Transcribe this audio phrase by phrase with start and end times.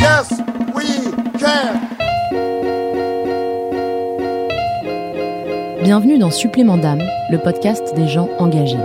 [0.00, 0.30] Yes,
[0.74, 0.86] we
[1.38, 1.80] can.
[5.82, 8.76] Bienvenue dans Supplément d'âme, le podcast des gens engagés.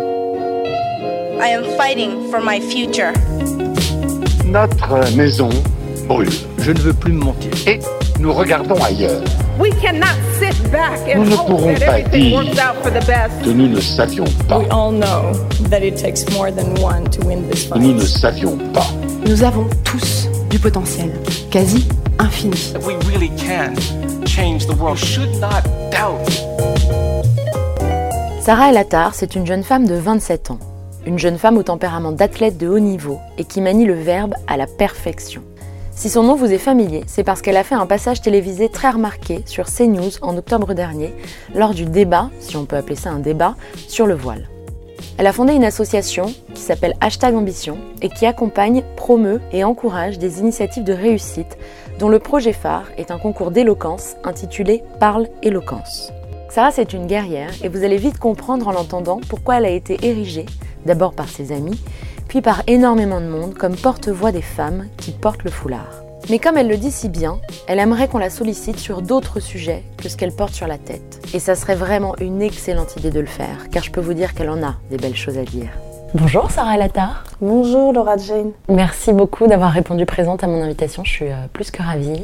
[1.39, 3.13] I am fighting for my future.
[4.45, 5.49] Notre maison
[6.07, 6.29] brûle
[6.59, 7.51] Je ne veux plus me mentir.
[7.67, 7.79] et
[8.19, 9.21] nous regardons ailleurs.
[9.59, 13.05] We cannot sit back and Nous ne pourrons pas everything dire works out for the
[13.05, 13.43] best.
[13.43, 14.59] que nous ne savions pas.
[14.59, 15.33] We all know
[15.69, 18.07] that it takes more than one to win this que nous ne fight.
[18.19, 18.85] savions pas.
[19.27, 21.11] Nous avons tous du potentiel,
[21.51, 21.87] quasi
[22.19, 22.55] infini.
[22.85, 23.73] We really can
[24.25, 24.97] change the world.
[24.97, 26.27] Should not doubt.
[28.41, 30.59] Sarah El Attar, c'est une jeune femme de 27 ans.
[31.05, 34.57] Une jeune femme au tempérament d'athlète de haut niveau et qui manie le verbe à
[34.57, 35.41] la perfection.
[35.91, 38.91] Si son nom vous est familier, c'est parce qu'elle a fait un passage télévisé très
[38.91, 41.13] remarqué sur CNews en octobre dernier,
[41.55, 43.55] lors du débat, si on peut appeler ça un débat,
[43.87, 44.47] sur le voile.
[45.17, 50.19] Elle a fondé une association qui s'appelle Hashtag Ambition et qui accompagne, promeut et encourage
[50.19, 51.57] des initiatives de réussite
[51.99, 56.11] dont le projet phare est un concours d'éloquence intitulé Parle éloquence.
[56.49, 59.97] Sarah, c'est une guerrière et vous allez vite comprendre en l'entendant pourquoi elle a été
[60.03, 60.45] érigée,
[60.85, 61.79] d'abord par ses amis,
[62.27, 66.06] puis par énormément de monde comme porte-voix des femmes qui portent le foulard.
[66.29, 69.83] Mais comme elle le dit si bien, elle aimerait qu'on la sollicite sur d'autres sujets
[69.97, 71.19] que ce qu'elle porte sur la tête.
[71.33, 74.33] Et ça serait vraiment une excellente idée de le faire, car je peux vous dire
[74.33, 75.69] qu'elle en a des belles choses à dire.
[76.13, 77.23] Bonjour Sarah Latar.
[77.41, 78.51] Bonjour Laura Jane.
[78.69, 82.23] Merci beaucoup d'avoir répondu présente à mon invitation, je suis euh, plus que ravie.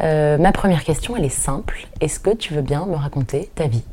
[0.00, 1.86] Euh, ma première question, elle est simple.
[2.00, 3.84] Est-ce que tu veux bien me raconter ta vie?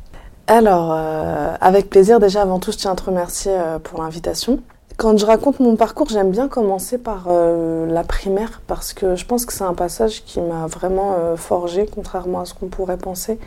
[0.46, 4.60] Alors, euh, avec plaisir, déjà avant tout, je tiens à te remercier euh, pour l'invitation.
[4.98, 9.24] Quand je raconte mon parcours, j'aime bien commencer par euh, la primaire parce que je
[9.24, 12.96] pense que c'est un passage qui m'a vraiment euh, forgé, contrairement à ce qu'on pourrait
[12.96, 13.38] penser.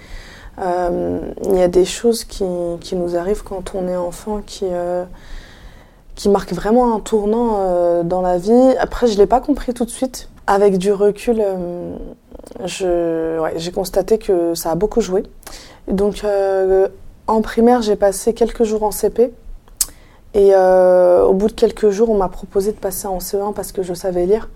[0.60, 2.46] Euh, Il y a des choses qui,
[2.80, 5.04] qui nous arrivent quand on est enfant qui, euh,
[6.16, 8.74] qui marquent vraiment un tournant dans la vie.
[8.80, 10.30] Après, je ne l'ai pas compris tout de suite.
[10.48, 11.44] Avec du recul,
[12.64, 15.24] j'ai constaté que ça a beaucoup joué.
[15.90, 16.26] Donc,
[17.28, 19.34] en primaire, j'ai passé quelques jours en CP.
[20.34, 23.72] Et euh, au bout de quelques jours, on m'a proposé de passer en CE1 parce
[23.72, 24.50] que je savais lire.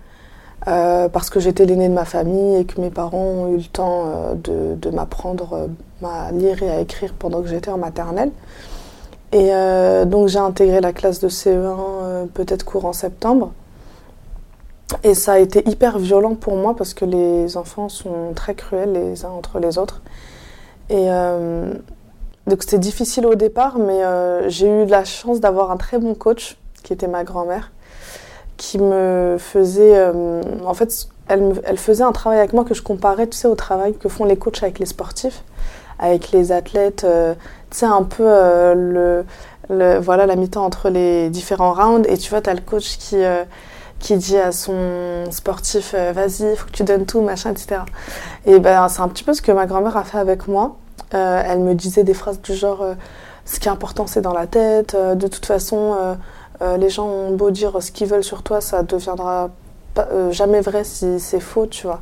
[0.68, 3.64] Euh, parce que j'étais l'aînée de ma famille et que mes parents ont eu le
[3.64, 5.68] temps euh, de, m'apprendre
[6.02, 8.32] à lire et à écrire pendant que j'étais en maternelle.
[9.32, 9.50] Et
[10.06, 13.52] donc j'ai intégré la classe de CE1 euh, peut-être courant septembre.
[15.02, 18.92] Et ça a été hyper violent pour moi parce que les enfants sont très cruels
[18.92, 20.00] les uns entre les autres.
[20.88, 21.08] Et
[22.46, 26.14] donc c'était difficile au départ, mais euh, j'ai eu la chance d'avoir un très bon
[26.14, 27.72] coach, qui était ma grand-mère,
[28.56, 29.96] qui me faisait...
[29.96, 33.56] euh, en fait, elle, faisait un travail avec moi que je comparais, tu sais, au
[33.56, 35.42] travail que font les coachs avec les sportifs,
[35.98, 37.34] avec les athlètes, euh,
[37.70, 39.24] tu sais, un peu euh,
[39.68, 42.08] le, voilà, la mi-temps entre les différents rounds.
[42.08, 43.16] Et tu vois, tu as le coach qui...
[43.98, 47.80] qui dit à son sportif vas-y, faut que tu donnes tout, machin, etc.
[48.44, 50.76] Et ben c'est un petit peu ce que ma grand-mère a fait avec moi.
[51.14, 52.94] Euh, elle me disait des phrases du genre euh,
[53.44, 54.94] ce qui est important c'est dans la tête.
[54.94, 55.94] Euh, de toute façon,
[56.78, 59.50] les gens ont beau dire ce qu'ils veulent sur toi, ça deviendra
[59.94, 62.00] pas- euh, jamais vrai si c'est faux, tu vois.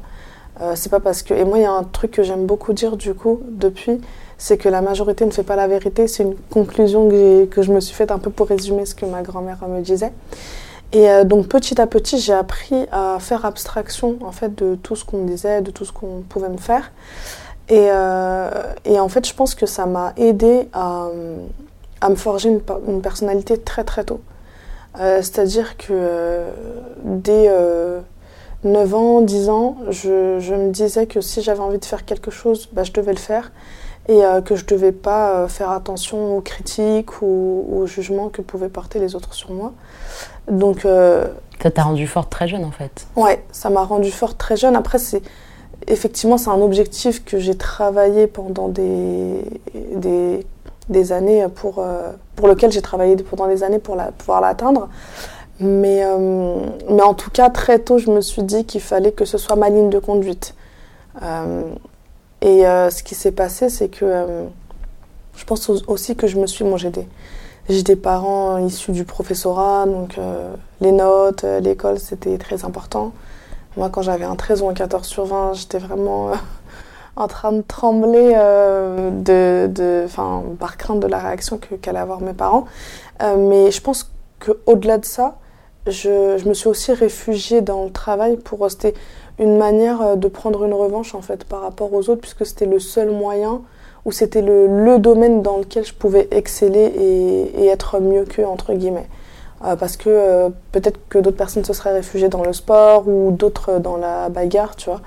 [0.77, 2.97] C'est pas parce que et moi il y a un truc que j'aime beaucoup dire
[2.97, 4.01] du coup depuis,
[4.39, 6.07] c'est que la majorité ne fait pas la vérité.
[6.07, 9.05] C'est une conclusion que, que je me suis faite un peu pour résumer ce que
[9.05, 10.13] ma grand-mère me disait.
[10.93, 15.05] Et donc petit à petit, j'ai appris à faire abstraction en fait de tout ce
[15.05, 16.93] qu'on me disait, de tout ce qu'on pouvait me faire.
[17.69, 18.51] Et, euh,
[18.85, 21.09] et en fait, je pense que ça m'a aidé à,
[22.01, 24.21] à me forger une, per- une personnalité très très tôt.
[25.01, 26.51] Euh, C'est-à-dire que euh,
[27.05, 28.01] dès euh,
[28.65, 32.31] 9 ans, 10 ans, je, je me disais que si j'avais envie de faire quelque
[32.31, 33.51] chose, bah, je devais le faire
[34.07, 38.43] et euh, que je devais pas euh, faire attention aux critiques ou aux jugements que
[38.43, 39.73] pouvaient porter les autres sur moi.
[40.51, 41.27] Donc, euh,
[41.63, 43.07] Ça t'a rendu forte très jeune en fait.
[43.17, 44.77] ouais, ça m'a rendue forte très jeune.
[44.77, 45.23] Après, c'est
[45.87, 49.41] effectivement c'est un objectif que j'ai travaillé pendant des,
[50.89, 54.89] des, années pour, euh, pour lequel j'ai travaillé pendant des années pour la, pouvoir l'atteindre.
[55.61, 56.57] Mais, euh,
[56.91, 59.57] mais en tout cas, très tôt, je me suis dit qu'il fallait que ce soit
[59.57, 60.55] ma ligne de conduite.
[61.23, 61.63] Euh,
[62.43, 64.45] et ce qui s'est passé, c'est que
[65.37, 66.65] je pense au- aussi que je me suis.
[66.65, 67.07] Bon, j'ai des,
[67.69, 70.19] J'ai des parents issus du professorat, donc
[70.83, 73.13] les notes, l'école, c'était très important.
[73.77, 76.35] Moi, quand j'avais un 13 ou un 14 sur 20, j'étais vraiment euh,
[77.17, 80.07] en train de trembler euh, de, de,
[80.61, 82.67] par crainte de la réaction qu'allaient avoir mes parents.
[83.23, 85.39] Euh, mais je pense qu'au-delà de ça,
[85.89, 88.95] je, me suis aussi réfugiée dans le travail pour c'était
[89.41, 92.79] une manière de prendre une revanche en fait par rapport aux autres, puisque c'était le
[92.79, 93.63] seul moyen
[94.05, 98.73] ou c'était le, domaine dans lequel je pouvais exceller et, et être mieux qu'eux, entre
[98.73, 99.09] guillemets.
[99.65, 103.31] Euh, parce que euh, peut-être que d'autres personnes se seraient réfugiées dans le sport ou
[103.31, 105.01] d'autres dans la bagarre, tu vois.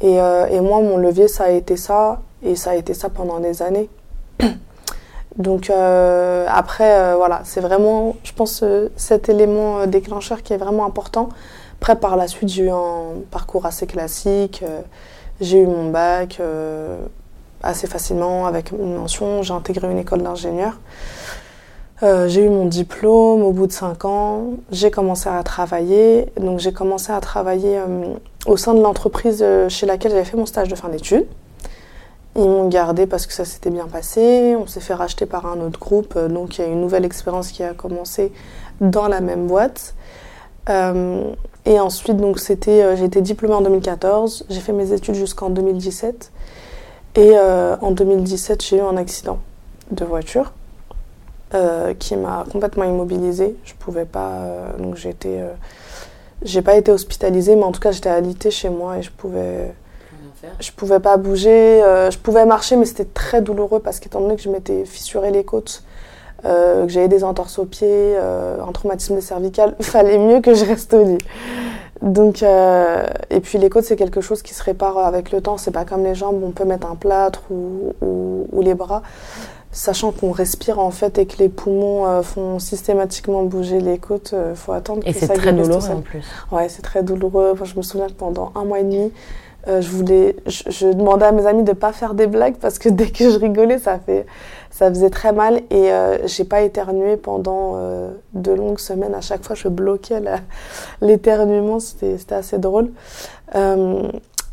[0.00, 3.08] Et, euh, et moi, mon levier, ça a été ça, et ça a été ça
[3.08, 3.90] pendant des années.
[5.36, 10.52] Donc euh, après, euh, voilà, c'est vraiment, je pense, euh, cet élément euh, déclencheur qui
[10.52, 11.28] est vraiment important.
[11.80, 14.62] Après, par la suite, j'ai eu un parcours assez classique.
[14.62, 14.80] euh,
[15.40, 16.98] j'ai eu mon bac euh,
[17.62, 19.42] assez facilement avec une mention.
[19.42, 20.78] J'ai intégré une école d'ingénieur.
[22.04, 24.52] Euh, j'ai eu mon diplôme au bout de cinq ans.
[24.70, 26.26] J'ai commencé à travailler.
[26.40, 28.14] Donc j'ai commencé à travailler euh,
[28.46, 31.26] au sein de l'entreprise euh, chez laquelle j'avais fait mon stage de fin d'études.
[32.36, 34.54] Ils m'ont gardé parce que ça s'était bien passé.
[34.56, 36.16] On s'est fait racheter par un autre groupe.
[36.16, 38.32] Donc il y a une nouvelle expérience qui a commencé
[38.80, 39.94] dans la même boîte.
[41.64, 44.44] Et ensuite, donc c'était, j'ai été diplômée en 2014.
[44.50, 46.30] J'ai fait mes études jusqu'en 2017.
[47.16, 49.38] Et en 2017, j'ai eu un accident
[49.90, 50.52] de voiture
[51.54, 53.56] euh, qui m'a complètement immobilisée.
[53.64, 54.28] Je pouvais pas.
[54.42, 55.40] euh, donc j'ai été.
[55.40, 55.48] euh,
[56.42, 59.72] j'ai pas été hospitalisée, mais en tout cas, j'étais alitée chez moi et je pouvais.
[60.60, 64.36] Je pouvais pas bouger, euh, je pouvais marcher, mais c'était très douloureux parce qu'étant donné
[64.36, 65.82] que je m'étais fissuré les côtes,
[66.44, 70.94] que j'avais des entorses aux pieds, un traumatisme cervical, il fallait mieux que je reste
[70.94, 71.18] au lit.
[72.02, 75.56] Donc, euh, et puis les côtes, c'est quelque chose qui se répare avec le temps.
[75.58, 79.02] C'est pas comme les jambes, on peut mettre un plâtre ou, ou, ou les bras,
[79.78, 84.34] sachant qu'on respire en fait et que les poumons euh, font systématiquement bouger les côtes.
[84.50, 86.24] Il faut attendre Et que c'est ça très guérisse tout douloureux en plus.
[86.50, 87.54] Ouais, c'est très douloureux.
[87.62, 89.12] Je me souviens que pendant un mois et demi,
[89.66, 92.78] euh, je voulais, je, je demandais à mes amis de pas faire des blagues parce
[92.78, 94.26] que dès que je rigolais, ça fait,
[94.70, 99.14] ça faisait très mal et euh, j'ai pas éternué pendant euh, de longues semaines.
[99.14, 100.22] À chaque fois, je bloquais
[101.00, 101.80] l'éternuement.
[101.80, 102.90] C'était assez drôle.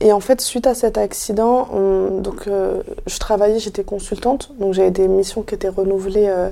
[0.05, 4.75] Et en fait, suite à cet accident, on- donc euh, je travaillais, j'étais consultante, donc
[4.75, 6.49] j'avais des missions qui étaient renouvelées euh,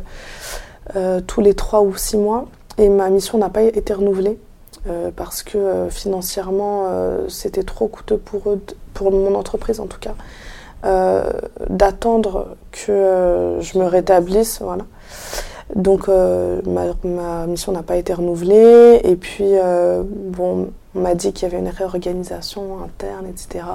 [0.95, 2.47] euh, tous les trois ou six mois,
[2.79, 4.38] et ma mission n'a pas été renouvelée
[5.15, 6.88] parce que financièrement,
[7.29, 8.59] c'était trop coûteux pour eux,
[8.94, 10.15] pour mon entreprise en tout cas,
[11.69, 14.83] d'attendre que je me rétablisse, voilà.
[15.75, 19.00] Donc ma, ma mission n'a pas été renouvelée.
[19.05, 19.53] Et puis
[20.05, 23.65] bon, on m'a dit qu'il y avait une réorganisation interne, etc.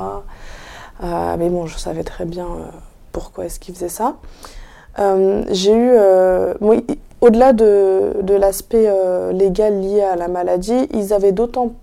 [1.03, 2.65] Euh, mais bon, je savais très bien euh,
[3.13, 4.17] pourquoi est-ce qu'ils faisaient ça.
[4.99, 5.93] Euh, J'ai eu,
[7.21, 8.91] au-delà de, l'aspect
[9.33, 11.75] légal lié à la maladie, ils avaient d'autant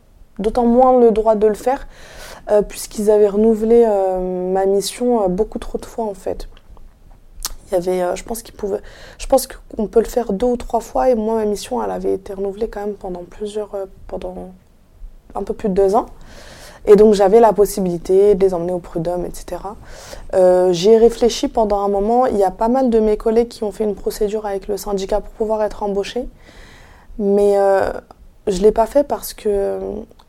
[0.58, 1.88] moins le droit de le faire
[2.68, 3.86] puisqu'ils avaient renouvelé
[4.54, 6.48] ma mission beaucoup trop de fois en fait.
[7.68, 8.82] Il y avait, je pense qu'ils pouvaient,
[9.18, 11.90] je pense qu'on peut le faire deux ou trois fois et moi ma mission elle
[11.90, 13.72] avait été renouvelée quand même pendant plusieurs,
[14.08, 14.52] pendant
[15.36, 16.08] un peu plus de deux ans.
[16.88, 19.62] Et donc j'avais la possibilité de les emmener au prud'homme, etc.
[20.36, 22.28] Euh, J'y ai réfléchi pendant un moment.
[22.28, 24.78] Il y a pas mal de mes collègues qui ont fait une procédure avec le
[24.78, 26.28] syndicat pour pouvoir être embauchés.
[27.18, 27.92] Mais euh,
[28.46, 29.80] je ne l'ai pas fait parce que euh,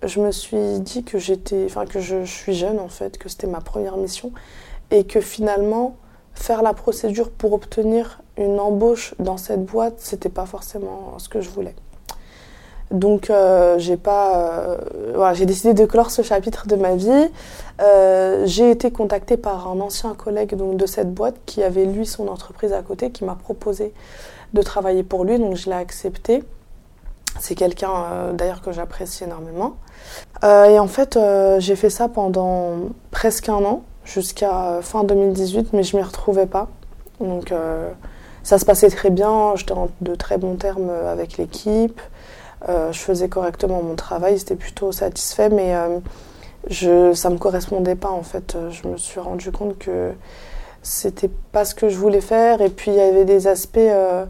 [0.02, 3.60] je me suis dit que que je, je suis jeune en fait, que c'était ma
[3.60, 4.32] première mission
[4.90, 5.96] et que finalement
[6.32, 11.40] faire la procédure pour obtenir une embauche dans cette boîte, c'était pas forcément ce que
[11.40, 11.74] je voulais.
[12.90, 14.76] Donc euh, j'ai pas, euh,
[15.14, 17.30] voilà, j'ai décidé de clore ce chapitre de ma vie.
[17.80, 22.06] Euh, j'ai été contactée par un ancien collègue donc, de cette boîte qui avait lui
[22.06, 23.92] son entreprise à côté, qui m'a proposé
[24.54, 26.44] de travailler pour lui, donc je l'ai accepté.
[27.40, 29.76] C'est quelqu'un d'ailleurs que j'apprécie énormément.
[30.42, 31.18] Et en fait,
[31.58, 32.76] j'ai fait ça pendant
[33.10, 36.68] presque un an, jusqu'à fin 2018, mais je m'y retrouvais pas.
[37.20, 37.52] Donc
[38.42, 42.00] ça se passait très bien, j'étais de très bons termes avec l'équipe.
[42.68, 45.98] Euh, je faisais correctement mon travail, c'était plutôt satisfait, mais euh,
[46.68, 48.56] je, ça me correspondait pas en fait.
[48.70, 50.12] Je me suis rendu compte que
[50.82, 53.78] c'était pas ce que je voulais faire, et puis il y avait des aspects.
[53.78, 54.24] euh,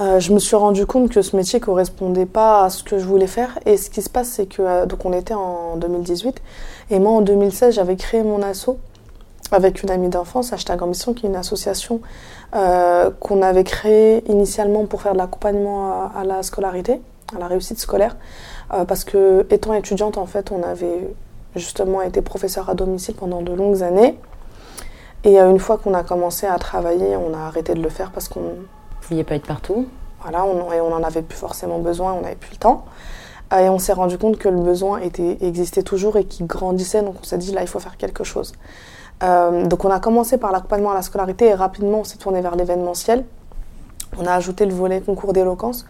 [0.00, 3.04] euh, je me suis rendu compte que ce métier correspondait pas à ce que je
[3.04, 3.58] voulais faire.
[3.66, 6.40] Et ce qui se passe, c'est que euh, donc on était en 2018,
[6.90, 8.70] et moi en 2016, j'avais créé mon asso
[9.50, 12.00] avec une amie d'enfance, Hashtag Ambition, qui est une association
[12.56, 17.02] euh, qu'on avait créée initialement pour faire de l'accompagnement à la scolarité
[17.34, 18.16] à la réussite scolaire.
[18.72, 21.14] Euh, parce que, étant étudiante, en fait, on avait
[21.56, 24.18] justement été professeur à domicile pendant de longues années.
[25.24, 28.10] Et euh, une fois qu'on a commencé à travailler, on a arrêté de le faire
[28.10, 28.40] parce qu'on.
[28.40, 29.86] Vous pouviez pas être partout
[30.22, 32.84] Voilà, on, et on n'en avait plus forcément besoin, on n'avait plus le temps.
[33.52, 37.02] Euh, Et on s'est rendu compte que le besoin était, existait toujours et qu'il grandissait,
[37.02, 38.52] donc on s'est dit là, il faut faire quelque chose.
[39.22, 42.40] Euh, donc on a commencé par l'accompagnement à la scolarité et rapidement on s'est tourné
[42.40, 43.24] vers l'événementiel.
[44.18, 45.86] On a ajouté le volet concours d'éloquence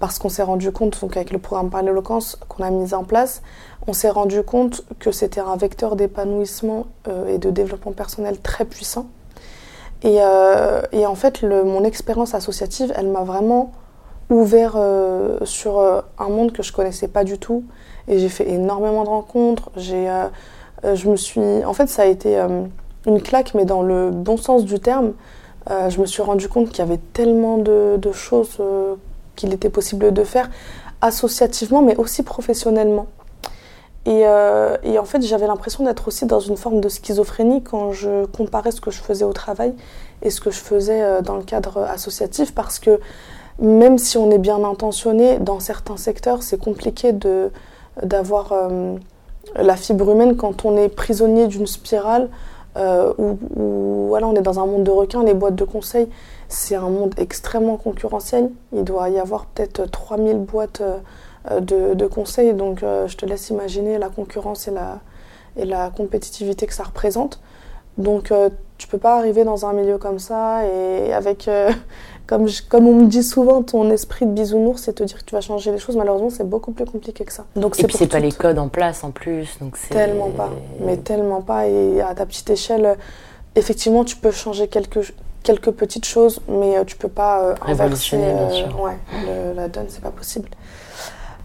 [0.00, 3.04] parce qu'on s'est rendu compte, donc avec le programme par l'éloquence qu'on a mis en
[3.04, 3.42] place,
[3.86, 8.64] on s'est rendu compte que c'était un vecteur d'épanouissement euh, et de développement personnel très
[8.64, 9.06] puissant.
[10.02, 13.72] Et, euh, en fait, mon expérience associative, elle m'a vraiment
[14.30, 15.78] ouvert euh, sur
[16.18, 17.64] un monde que je connaissais pas du tout.
[18.08, 19.70] Et j'ai fait énormément de rencontres.
[19.76, 20.10] J'ai,
[20.82, 22.42] je me suis, en fait, ça a été
[23.06, 25.12] une claque, mais dans le bon sens du terme.
[25.68, 28.58] Je me suis rendu compte qu'il y avait tellement de, choses
[29.40, 30.50] qu'il était possible de faire
[31.00, 33.06] associativement, mais aussi professionnellement.
[34.06, 37.92] Et, euh, et en fait, j'avais l'impression d'être aussi dans une forme de schizophrénie quand
[37.92, 39.74] je comparais ce que je faisais au travail
[40.22, 42.98] et ce que je faisais euh, dans le cadre associatif, parce que
[43.60, 47.50] même si on est bien intentionné, dans certains secteurs, c'est compliqué de
[48.02, 48.96] d'avoir euh,
[49.56, 52.28] la fibre humaine quand on est prisonnier d'une spirale
[52.76, 55.24] euh, où, on est dans un monde de requins.
[55.24, 56.08] Les boîtes de conseil,
[56.50, 58.50] c'est un monde extrêmement concurrentiel.
[58.74, 63.24] Il doit y avoir peut-être 3000 boîtes euh, de, de conseils, donc euh, je te
[63.24, 64.98] laisse imaginer la concurrence et la,
[65.56, 67.40] et la compétitivité que ça représente.
[67.98, 71.70] Donc euh, tu peux pas arriver dans un milieu comme ça et avec, euh,
[72.26, 75.24] comme, je- comme on me dit souvent, ton esprit de bisounours, c'est te dire que
[75.24, 75.96] tu vas changer les choses.
[75.96, 77.44] Malheureusement, c'est beaucoup plus compliqué que ça.
[77.56, 80.96] Donc Et puis c'est pas les codes en place en plus, donc Tellement pas, mais
[80.96, 81.68] tellement pas.
[81.68, 82.96] Et à ta petite échelle,
[83.54, 87.72] effectivement, tu peux changer quelques, quelques petites choses, mais euh, tu peux pas euh, inverser
[88.16, 88.80] Révolutionner, bien euh, sûr.
[88.80, 90.48] ouais, le- la donne, c'est pas possible.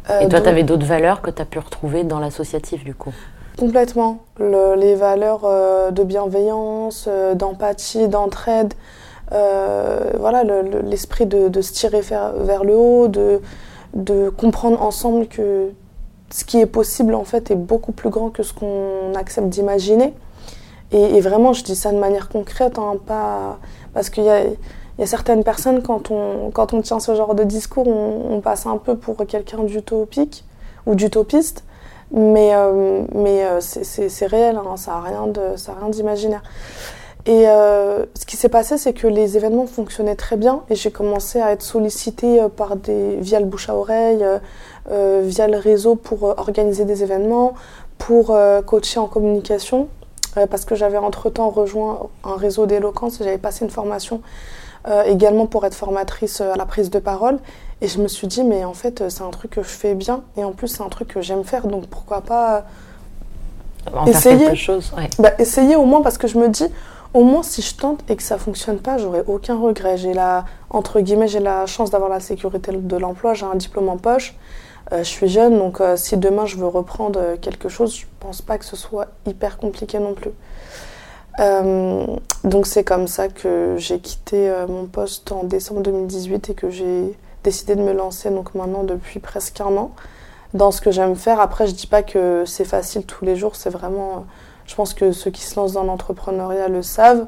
[0.07, 2.93] Et toi, donc- tu avais d'autres valeurs que tu as pu retrouver dans l'associatif du
[2.93, 3.13] coup?
[3.57, 4.19] Complètement.
[4.37, 8.73] Le- les valeurs euh, de bienveillance, euh, d'empathie, d'entraide,
[9.31, 13.41] euh, voilà, le- le- l'esprit de, de se tirer vers, vers le haut, de,
[13.95, 15.69] de comprendre ensemble que
[16.31, 20.13] ce qui est possible en fait est beaucoup plus grand que ce qu'on accepte d'imaginer.
[20.91, 23.57] Et, et vraiment, je dis ça de manière concrète, hein, pas
[23.95, 27.87] parce qu'il y a, certaines personnes quand on, quand on tient ce genre de discours,
[27.87, 30.43] on, passe un peu pour quelqu'un d'utopique
[30.85, 31.63] ou d'utopiste.
[32.11, 35.33] Mais, euh, mais euh, c'est- réel, hein, ça n'a rien
[35.79, 36.43] rien d'imaginaire.
[37.25, 40.91] Et euh, ce qui s'est passé, c'est que les événements fonctionnaient très bien et j'ai
[40.91, 44.23] commencé à être sollicitée par des, via le bouche à oreille,
[44.89, 47.53] via le réseau pour organiser des événements,
[47.97, 48.37] pour
[48.67, 49.87] coacher en communication,
[50.49, 54.21] parce que j'avais entre-temps rejoint un réseau d'éloquence et j'avais passé une formation
[54.87, 57.39] euh, également pour être formatrice euh, à la prise de parole.
[57.81, 59.95] Et je me suis dit, mais en fait, euh, c'est un truc que je fais
[59.95, 62.65] bien et en plus, c'est un truc que j'aime faire, donc pourquoi pas
[63.87, 64.45] euh, faire Essayer.
[64.45, 65.09] quelque chose ouais.
[65.19, 66.67] bah, essayer au moins parce que je me dis,
[67.13, 69.97] au moins si je tente et que ça fonctionne pas, j'aurai aucun regret.
[69.97, 73.89] J'ai la, entre guillemets, j'ai la chance d'avoir la sécurité de l'emploi, j'ai un diplôme
[73.89, 74.39] en poche, euh,
[74.91, 78.41] je suis jeune, donc euh, si demain je veux reprendre euh, quelque chose, je pense
[78.41, 80.31] pas que ce soit hyper compliqué non plus.
[81.39, 82.05] Euh,
[82.43, 86.69] donc c'est comme ça que j'ai quitté euh, mon poste en décembre 2018 et que
[86.69, 89.91] j'ai décidé de me lancer donc maintenant depuis presque un an
[90.53, 91.39] dans ce que j'aime faire.
[91.41, 94.25] Après, je dis pas que c'est facile tous les jours, c'est vraiment
[94.65, 97.27] je pense que ceux qui se lancent dans l'entrepreneuriat le savent,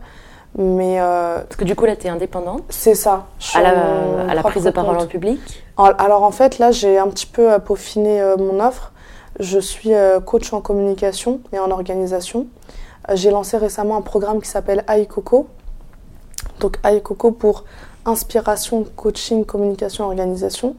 [0.57, 2.63] mais euh, Parce que du coup, là, tu es indépendante?
[2.69, 3.27] C'est ça.
[3.39, 5.63] Je à la, à la propre prise de parole en public.
[5.77, 8.91] Alors en fait, là, j'ai un petit peu euh, peaufiné euh, mon offre.
[9.39, 12.47] Je suis euh, coach en communication et en organisation.
[13.13, 15.47] J'ai lancé récemment un programme qui s'appelle iCoco.
[16.59, 17.63] Donc iCoco pour
[18.05, 20.75] inspiration, coaching, communication, organisation.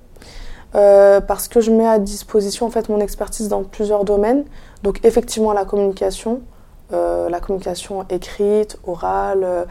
[0.73, 4.45] Parce que je mets à disposition en fait mon expertise dans plusieurs domaines.
[4.83, 6.43] Donc effectivement la communication,
[6.91, 9.67] la communication écrite, orale,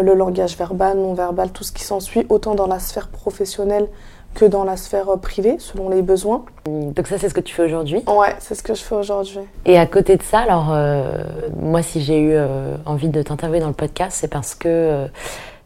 [0.00, 3.88] le langage verbal, non verbal, tout ce qui s'ensuit, autant dans la sphère professionnelle
[4.36, 6.44] que dans la sphère privée, selon les besoins.
[6.66, 8.02] Donc ça, c'est ce que tu fais aujourd'hui.
[8.06, 9.40] Ouais, c'est ce que je fais aujourd'hui.
[9.64, 11.24] Et à côté de ça, alors euh,
[11.58, 15.06] moi, si j'ai eu euh, envie de t'interviewer dans le podcast, c'est parce que euh,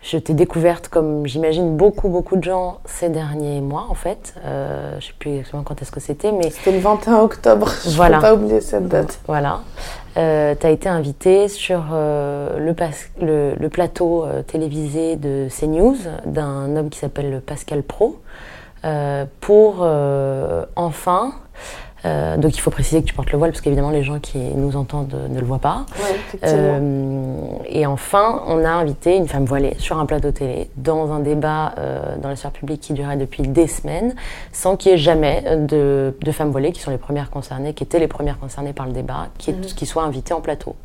[0.03, 4.35] je t'ai découverte, comme j'imagine beaucoup, beaucoup de gens ces derniers mois, en fait.
[4.99, 8.17] Je sais plus exactement quand est-ce que c'était, mais C'était le 21 octobre, je Voilà.
[8.19, 9.19] peux pas oublier cette date.
[9.27, 9.61] voilà.
[10.15, 12.75] Tu as été invitée sur le,
[13.21, 18.17] le, le plateau télévisé de CNews d'un homme qui s'appelle Pascal Pro
[19.41, 21.33] pour euh, enfin.
[22.07, 24.39] euh, donc il faut préciser que tu portes le voile parce qu'évidemment les gens qui
[24.39, 25.85] nous entendent ne le voient pas.
[26.03, 26.39] Ouais.
[26.45, 31.21] Euh, et enfin, on a invité une femme voilée sur un plateau télé dans un
[31.21, 34.15] débat euh, dans la sphère publique qui durait depuis des semaines,
[34.53, 37.85] sans qu'il y ait jamais de, de femmes voilées qui sont les premières concernées, qui
[37.85, 39.61] étaient les premières concernées par le débat, qui, Mhm.
[39.61, 40.77] qui soient invitées en plateau.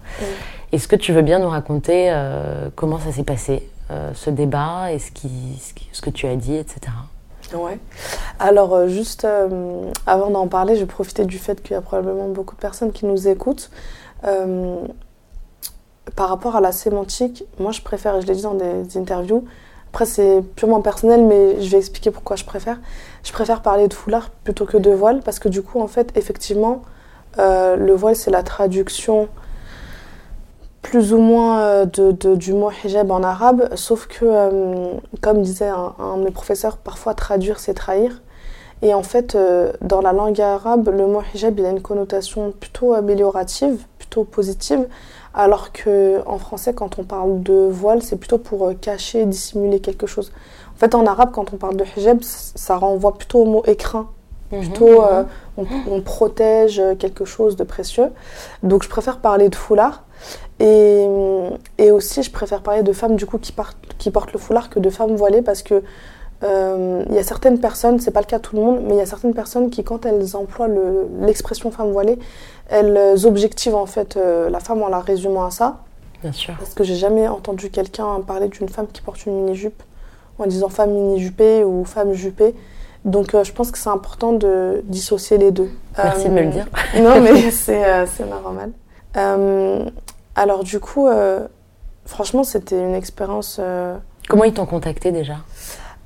[0.73, 4.91] Est-ce que tu veux bien nous raconter euh, comment ça s'est passé, euh, ce débat,
[4.91, 5.29] et ce, qui,
[5.61, 6.79] ce, qui- ce que tu as dit, etc.
[7.53, 7.79] Ouais.
[8.39, 11.81] Alors, euh, juste euh, avant d'en parler, je vais profiter du fait qu'il y a
[11.81, 13.69] probablement beaucoup de personnes qui nous écoutent.
[14.25, 14.77] Euh,
[16.15, 19.43] par rapport à la sémantique, moi je préfère, et je l'ai dit dans des interviews,
[19.89, 22.79] après c'est purement personnel, mais je vais expliquer pourquoi je préfère.
[23.23, 26.15] Je préfère parler de foulard plutôt que de voile, parce que du coup, en fait,
[26.15, 26.83] effectivement,
[27.37, 29.27] le voile c'est la traduction
[30.89, 35.41] plus ou moins euh, de, de- du mot hijab en arabe, sauf que, euh, comme
[35.41, 38.21] disait un, un de mes professeurs, parfois traduire c'est trahir.
[38.83, 42.53] Et en fait, euh, dans la langue arabe, le mot hijab il a une connotation
[42.59, 44.87] plutôt améliorative, plutôt positive,
[45.33, 50.05] alors que en français, quand on parle de voile, c'est plutôt pour cacher, dissimuler quelque
[50.05, 50.31] chose.
[50.75, 54.07] En fait, en arabe, quand on parle de hijab, ça renvoie plutôt au mot écrin.
[54.51, 55.23] Plutôt, euh,
[55.57, 58.09] on, on protège quelque chose de précieux.
[58.61, 60.03] Donc, je préfère parler de foulard.
[60.59, 61.05] Et,
[61.77, 64.69] et aussi, je préfère parler de femmes du coup qui, partent- qui portent le foulard
[64.69, 65.83] que de femmes voilées parce que
[66.43, 68.95] euh, il y a certaines personnes, c'est pas le cas de tout le monde, mais
[68.95, 72.19] il y a certaines personnes qui, quand elles emploient le- l'expression femme voilée,
[72.69, 75.77] elles objectivent en fait euh, la femme en la résumant à ça.
[76.21, 76.53] Bien sûr.
[76.57, 79.81] Parce que j'ai jamais entendu quelqu'un parler d'une femme qui porte une mini-jupe
[80.39, 82.53] en disant femme mini-jupée ou femme jupée.
[83.05, 85.69] Donc euh, je pense que c'est important de dissocier les deux.
[85.97, 86.65] Merci de me le dire.
[87.01, 87.31] Non mais
[87.69, 88.71] euh, c'est normal.
[90.37, 91.47] Euh, alors du coup, euh,
[92.05, 93.57] franchement c'était une expérience...
[93.59, 95.35] euh, Comment ils t'ont contacté déjà?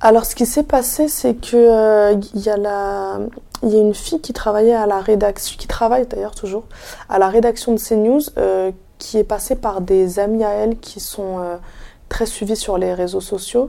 [0.02, 3.18] Alors, ce qui s'est passé, c'est que euh, il y a la,
[3.62, 6.64] il y a une fille qui travaillait à la rédaction, qui travaille d'ailleurs toujours
[7.10, 11.00] à la rédaction de CNews, euh, qui est passée par des amis à elle qui
[11.00, 11.56] sont euh,
[12.08, 13.68] très suivis sur les réseaux sociaux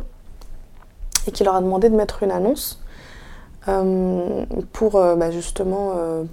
[1.28, 2.82] et qui leur a demandé de mettre une annonce
[3.68, 6.24] euh, pour euh, bah, justement euh,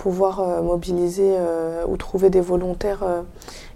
[0.00, 3.20] pouvoir euh, mobiliser euh, ou trouver des volontaires euh,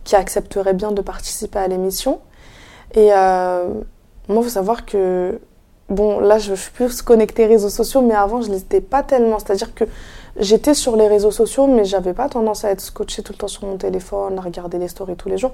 [0.05, 2.21] qui accepteraient bien de participer à l'émission.
[2.95, 5.41] Et moi, il faut savoir que,
[5.89, 9.39] bon, là, je suis plus connectée réseaux sociaux, mais avant, je ne l'étais pas tellement.
[9.39, 9.85] C'est-à-dire que
[10.39, 13.49] j'étais sur les réseaux sociaux, mais j'avais pas tendance à être scotchée tout le temps
[13.49, 15.53] sur mon téléphone, à regarder les stories tous les jours.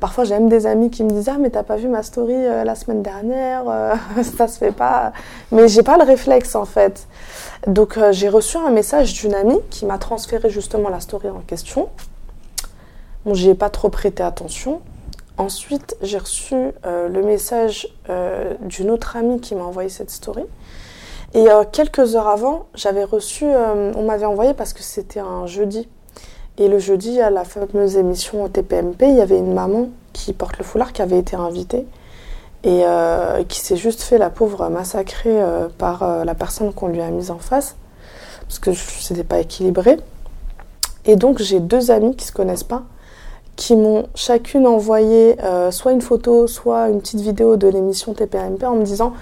[0.00, 2.34] Parfois, j'ai même des amis qui me disent Ah, mais t'as pas vu ma story
[2.34, 3.94] euh, la semaine dernière euh,
[4.36, 5.12] Ça se fait pas.
[5.50, 7.06] Mais j'ai pas le réflexe, en fait.
[7.66, 11.40] Donc, euh, j'ai reçu un message d'une amie qui m'a transféré justement la story en
[11.40, 11.88] question.
[13.24, 14.80] Bon, j'y ai pas trop prêté attention.
[15.36, 17.88] Ensuite, j'ai reçu euh, le message
[18.62, 20.44] d'une autre amie qui m'a envoyé cette story.
[21.34, 25.46] Et euh, quelques heures avant, j'avais reçu, euh, on m'avait envoyé parce que c'était un
[25.46, 25.88] jeudi.
[26.56, 30.32] Et le jeudi, à la fameuse émission au TPMP, il y avait une maman qui
[30.32, 31.86] porte le foulard qui avait été invitée
[32.64, 37.00] et euh, qui s'est juste fait la pauvre massacrer euh, par la personne qu'on lui
[37.00, 37.76] a mise en face
[38.42, 39.98] parce que c'était pas équilibré.
[41.04, 42.84] Et donc, j'ai deux amies qui se connaissent pas
[43.54, 45.36] qui m'ont chacune envoyé
[45.72, 49.14] soit une photo, soit une petite vidéo de l'émission TPMP en me disant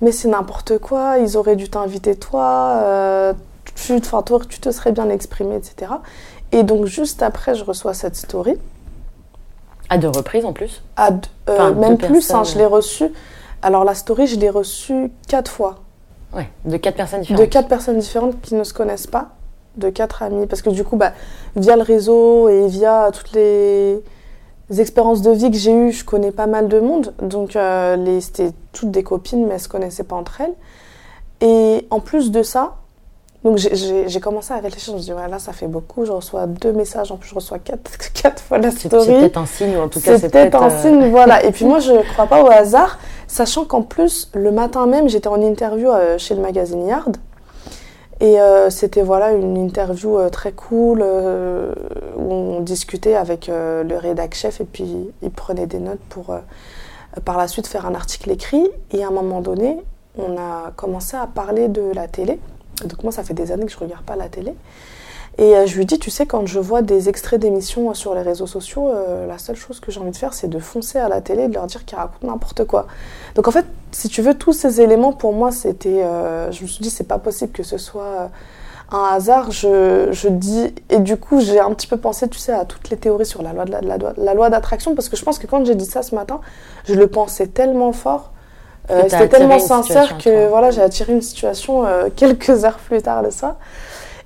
[0.00, 3.32] mais c'est n'importe quoi, ils auraient dû t'inviter toi, euh,
[3.74, 5.92] tu, enfin, toi, tu te serais bien exprimé, etc.
[6.52, 8.56] Et donc juste après, je reçois cette story.
[9.88, 10.82] À deux reprises en plus?
[10.96, 13.12] À euh, Enfin, même deux plus, hein, je l'ai reçue.
[13.62, 15.76] Alors la story, je l'ai reçue quatre fois.
[16.34, 17.42] Ouais, de quatre personnes différentes.
[17.42, 19.30] De quatre personnes différentes qui ne se connaissent pas,
[19.76, 20.46] de quatre amis.
[20.46, 21.12] Parce que du coup, bah,
[21.56, 24.00] via le réseau et via toutes les
[24.78, 27.12] expériences de vie que j'ai eues, je connais pas mal de monde.
[27.20, 30.54] Donc, euh, c'était toutes des copines, mais elles se connaissaient pas entre elles.
[31.40, 32.76] Et en plus de ça,
[33.42, 34.92] donc j'ai- commencé à réfléchir.
[34.92, 36.04] Je me dis, ouais, là, ça fait beaucoup.
[36.04, 37.10] Je reçois deux messages.
[37.10, 39.06] En plus, je reçois quatre, quatre fois la story.
[39.06, 41.42] c'est peut-être un signe, ou en tout cas, C'est peut-être un euh, signe, voilà.
[41.46, 45.08] Et puis moi, je ne crois pas au hasard, sachant qu'en plus, le matin même,
[45.08, 47.16] j'étais en interview euh, chez le magazine Yard.
[48.20, 51.72] Et euh, c'était voilà une interview euh, très cool euh,
[52.16, 56.38] où on discutait avec le rédac chef et puis il prenait des notes pour
[57.24, 58.68] par la suite faire un article écrit.
[58.92, 59.78] Et à un moment donné,
[60.18, 62.38] on a commencé à parler de la télé.
[62.84, 64.54] Donc moi, ça fait des années que je regarde pas la télé.
[65.42, 68.14] Et euh, je lui dis, tu sais, quand je vois des extraits d'émissions euh, sur
[68.14, 70.98] les réseaux sociaux, euh, la seule chose que j'ai envie de faire, c'est de foncer
[70.98, 72.86] à la télé et de leur dire qu'ils racontent n'importe quoi.
[73.36, 76.02] Donc en fait, si tu veux, tous ces éléments, pour moi, c'était...
[76.04, 78.28] euh, je me suis dit, c'est pas possible que ce soit
[78.92, 79.50] un hasard.
[79.50, 80.74] Je, je dis...
[80.90, 83.42] Et du coup, j'ai un petit peu pensé, tu sais, à toutes les théories sur
[83.42, 85.64] la loi de la, la loi- la loi d'attraction, parce que je pense que quand
[85.64, 86.42] j'ai dit ça ce matin,
[86.84, 88.32] je le pensais tellement fort.
[88.90, 90.48] euh, C'était tellement sincère situation, que toi.
[90.50, 93.56] voilà, j'ai attiré une situation quelques heures plus tard le soir.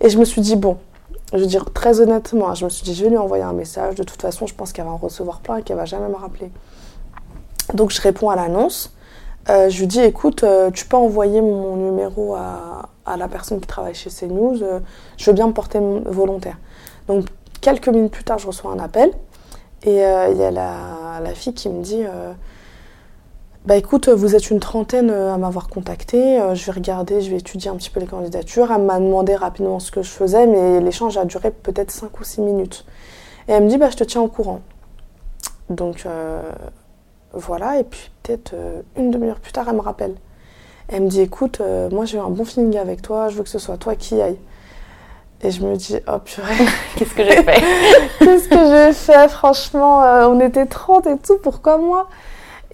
[0.01, 0.77] Et je me suis dit, bon,
[1.35, 3.53] je veux dire très honnêtement, hein, je me suis dit, je vais lui envoyer un
[3.53, 3.97] message.
[3.97, 6.15] De toute façon, je pense qu'elle va en recevoir plein et qu'elle va jamais me
[6.15, 6.51] rappeler.
[7.75, 8.95] Donc je réponds à l'annonce.
[9.51, 13.61] Euh, je lui dis, écoute, euh, tu peux envoyer mon numéro à, à la personne
[13.61, 14.63] qui travaille chez CNews.
[14.63, 14.81] euh,
[15.19, 16.57] je veux bien me porter volontaire.
[17.09, 17.27] Donc
[17.61, 19.11] quelques minutes plus tard, je reçois un appel.
[19.83, 22.05] Et il y a la, la fille qui me dit,
[23.65, 27.31] bah écoute, vous êtes une trentaine euh, à m'avoir contacté, euh, je vais regarder, je
[27.31, 28.71] vais étudier un petit peu les candidatures.
[28.71, 32.25] Elle m'a demandé rapidement ce que je faisais, mais l'échange a duré peut-être 5 ou
[32.25, 32.85] 6 minutes.
[33.49, 34.61] Et elle me dit, bah je te tiens au courant.
[35.71, 36.43] Donc euh,
[37.33, 38.55] voilà, et puis peut-être
[38.97, 40.15] une demi-heure plus tard, elle me rappelle.
[40.89, 43.43] Elle me dit, écoute, euh, moi j'ai eu un bon feeling avec toi, je veux
[43.43, 44.39] que ce soit toi qui aille.
[45.43, 46.55] Et je me dis, oh purée,
[46.97, 47.63] Qu'est-ce que j'ai fait?
[48.19, 49.29] Qu'est-ce que j'ai fait?
[49.29, 52.09] Franchement, euh, on était 30 et tout, pourquoi moi?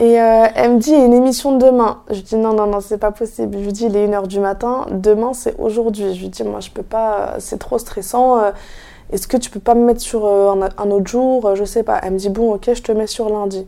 [0.00, 2.00] Et euh, elle me dit, il y a une émission demain.
[2.08, 3.58] Je lui dis, non, non, non, c'est pas possible.
[3.58, 6.14] Je lui dis, il est 1h du matin, demain c'est aujourd'hui.
[6.14, 8.38] Je lui dis, moi je peux pas, euh, c'est trop stressant.
[8.38, 8.50] euh,
[9.12, 11.82] Est-ce que tu peux pas me mettre sur euh, un, autre jour Euh, Je sais
[11.82, 12.00] pas.
[12.02, 13.66] Elle me dit, bon, ok, je te mets sur lundi.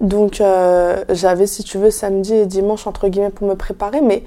[0.00, 4.22] Donc euh, j'avais, si tu veux, samedi et dimanche, entre guillemets, pour me préparer, mais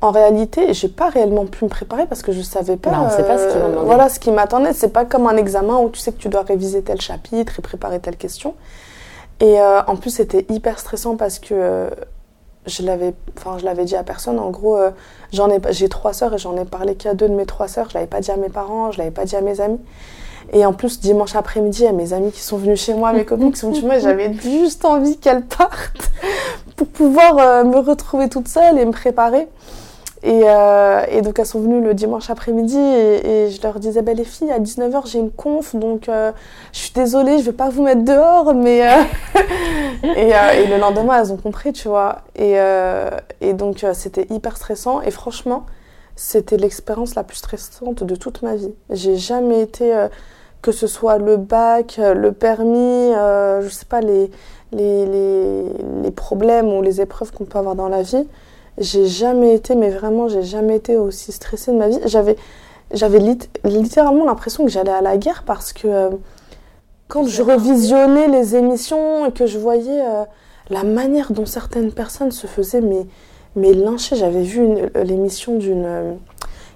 [0.00, 3.10] en réalité, j'ai pas réellement pu me préparer parce que je savais pas, Bah, on
[3.10, 3.86] sait pas ce qui demander.
[3.86, 4.72] voilà, ce qui m'attendait.
[4.72, 7.62] C'est pas comme un examen où tu sais que tu dois réviser tel chapitre et
[7.62, 8.54] préparer telle question.
[9.42, 11.90] Et euh, en plus, c'était hyper stressant parce que euh,
[12.66, 13.12] je l'avais,
[13.64, 14.38] l'avais dit à personne.
[14.38, 14.92] En gros, euh,
[15.70, 17.90] j'ai trois sœurs et j'en ai parlé qu'à deux de mes trois sœurs.
[17.90, 19.80] Je l'avais pas dit à mes parents, je l'avais pas dit à mes amis.
[20.52, 23.52] Et en plus, dimanche après-midi, a mes amis qui sont venus chez moi, mes copines
[23.52, 26.12] qui sont venues chez moi, j'avais juste envie qu'elles partent
[26.76, 29.48] pour pouvoir me retrouver toute seule et me préparer.
[30.24, 34.14] Et, euh, et donc elles sont venues le dimanche après-midi et, je leur disais, bah,
[34.14, 36.30] les filles, à 19h j'ai une conf, donc euh,
[36.72, 38.86] je suis désolée, je vais pas vous mettre dehors, mais...
[38.86, 39.02] euh,
[40.04, 42.18] et, euh, et le lendemain, elles ont compris, tu vois.
[42.36, 43.10] Et, euh,
[43.54, 45.66] donc euh, c'était hyper stressant et franchement,
[46.14, 48.72] c'était l'expérience la plus stressante de toute ma vie.
[48.90, 50.06] J'ai jamais été,
[50.60, 54.30] que ce soit le bac, le permis, je sais pas, les,
[54.72, 55.64] les, les,
[56.02, 58.28] les problèmes ou les épreuves qu'on peut avoir dans la vie.
[58.78, 61.98] J'ai jamais été, mais vraiment, j'ai jamais été aussi stressée de ma vie.
[62.06, 62.36] J'avais,
[62.92, 66.10] j'avais lit- littéralement l'impression que j'allais à la guerre parce que euh,
[67.08, 70.24] quand je revisionnais les émissions et que je voyais euh,
[70.70, 73.06] la manière dont certaines personnes se faisaient mais,
[73.56, 74.66] mais lyncher, j'avais vu
[75.04, 75.84] l'émission d'une.
[75.84, 76.12] euh,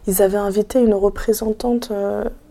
[0.09, 1.90] ils avaient invité une représentante,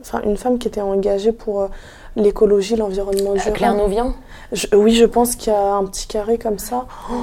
[0.01, 1.69] enfin une femme qui était engagée pour
[2.17, 3.53] l'écologie, l'environnement durable.
[3.53, 4.13] Claire Nouvian
[4.51, 6.86] Je- oui, je pense qu'il y a un petit carré comme ça.
[7.10, 7.13] Oh,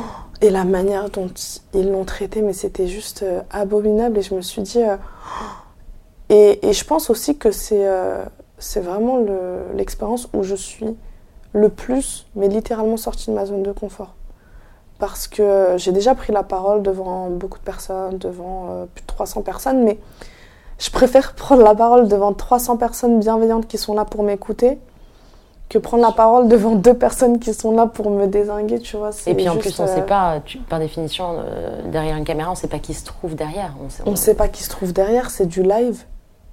[0.42, 1.30] et la manière dont
[1.72, 4.18] ils l'ont traité, mais c'était juste euh, abominable.
[4.18, 4.82] Et je me suis dit.
[4.82, 4.96] euh,
[6.28, 8.24] et, je pense aussi que c'est euh,
[8.76, 10.96] vraiment le- l'expérience où je suis
[11.52, 14.14] le plus, mais littéralement sortie de ma zone de confort.
[14.98, 19.42] Parce que j'ai déjà pris la parole devant beaucoup de personnes, devant plus de 300
[19.42, 19.98] personnes, mais
[20.78, 24.78] je préfère prendre la parole devant 300 personnes bienveillantes qui sont là pour m'écouter
[25.72, 29.10] que prendre la parole devant deux personnes qui sont là pour me désinguer, tu vois.
[29.26, 32.50] Et puis en plus, on euh, sait pas, tu- par définition, euh, derrière une caméra,
[32.50, 33.74] on sait pas qui se trouve derrière.
[33.82, 36.04] On sait, On sait pas qui se trouve derrière, c'est du live.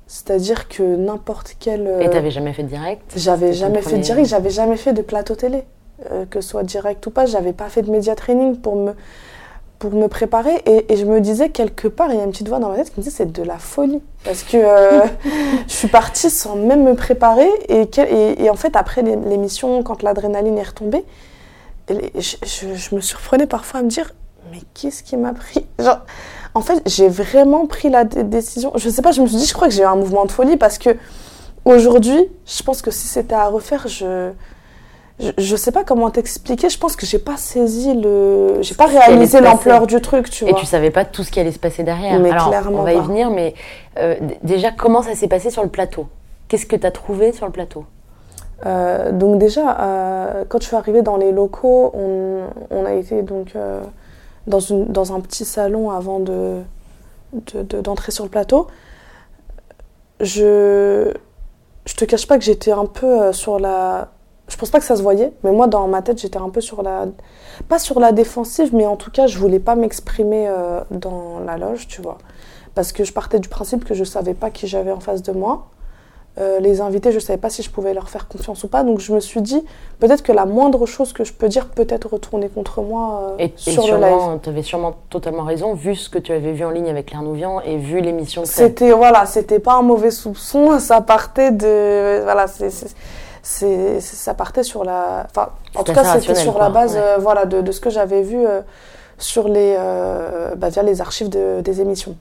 [0.08, 1.86] C'est-à-dire que n'importe quel.
[1.86, 3.12] euh, Et t'avais jamais fait de direct?
[3.16, 5.66] J'avais jamais fait de direct, j'avais jamais fait de plateau télé.
[6.12, 8.94] Euh, que ce soit direct ou pas, j'avais pas fait de média training pour me,
[9.80, 10.62] pour me préparer.
[10.66, 12.76] Et, et je me disais, quelque part, il y a une petite voix dans ma
[12.76, 14.02] tête qui me dit c'est de la folie.
[14.24, 15.02] Parce que euh,
[15.68, 17.50] je suis partie sans même me préparer.
[17.70, 21.04] Et, et, et en fait, après l'é- l'émission, quand l'adrénaline est retombée,
[21.90, 24.14] et je, je- je me surprenais parfois à me dire
[24.52, 25.66] mais qu'est-ce qui m'a pris?
[25.80, 26.00] Genre,
[26.56, 28.72] En fait, j'ai vraiment pris la dé- décision.
[28.76, 30.32] Je sais pas, je me suis dit, je crois que j'ai eu un mouvement de
[30.32, 30.90] folie parce que
[31.66, 34.32] aujourd'hui, je pense que si c'était à refaire, je.
[35.20, 38.62] Je, je sais pas comment t'expliquer, je pense que j'ai pas saisi le.
[38.62, 40.60] J'ai pas réalisé l'ampleur du truc, tu Et vois.
[40.60, 42.18] tu savais pas tout ce qui allait se passer derrière.
[42.20, 43.02] Mais Alors, clairement on va y pas.
[43.04, 43.54] venir, mais
[43.98, 46.08] euh, déjà, comment ça s'est passé sur le plateau?
[46.48, 47.86] Qu'est-ce que tu as trouvé sur le plateau?
[48.66, 53.22] Euh, donc déjà, euh, quand je suis arrivée dans les locaux, on, on a été
[53.22, 53.54] donc
[54.48, 56.62] dans, une, dans un petit salon avant de,
[57.34, 58.68] de- de- d'entrer sur le plateau.
[60.22, 61.14] Je,
[61.86, 64.10] je te cache pas que j'étais un peu sur la...
[64.50, 66.62] Je pense pas que ça se voyait, mais moi dans ma tête j'étais un peu
[66.62, 67.06] sur la...
[67.68, 71.58] Pas sur la défensive, mais en tout cas je voulais pas m'exprimer euh, dans la
[71.58, 72.18] loge, tu vois.
[72.76, 75.32] Parce que je partais du principe que je savais pas qui j'avais en face de
[75.32, 75.68] moi.
[76.40, 78.84] Euh, les invités, je ne savais pas si je pouvais leur faire confiance ou pas.
[78.84, 79.62] Donc je me suis dit,
[80.00, 83.36] peut-être que la moindre chose que je peux dire peut être retourner contre moi euh,
[83.40, 84.08] Et, et sur le live.
[84.08, 87.08] sûrement, tu avais sûrement totalement raison, vu ce que tu avais vu en ligne avec
[87.08, 92.22] Claire Nouvian et vu l'émission C'était voilà, c'était pas un mauvais soupçon, ça partait de
[92.24, 92.70] voilà, c'est
[93.52, 97.02] c'est- ça partait sur la enfin en tout cas c'était sur quoi, la base ouais.
[97.02, 98.62] euh, voilà de, de ce que j'avais vu euh,
[99.18, 102.16] sur les euh, bah, via les archives de- des émissions.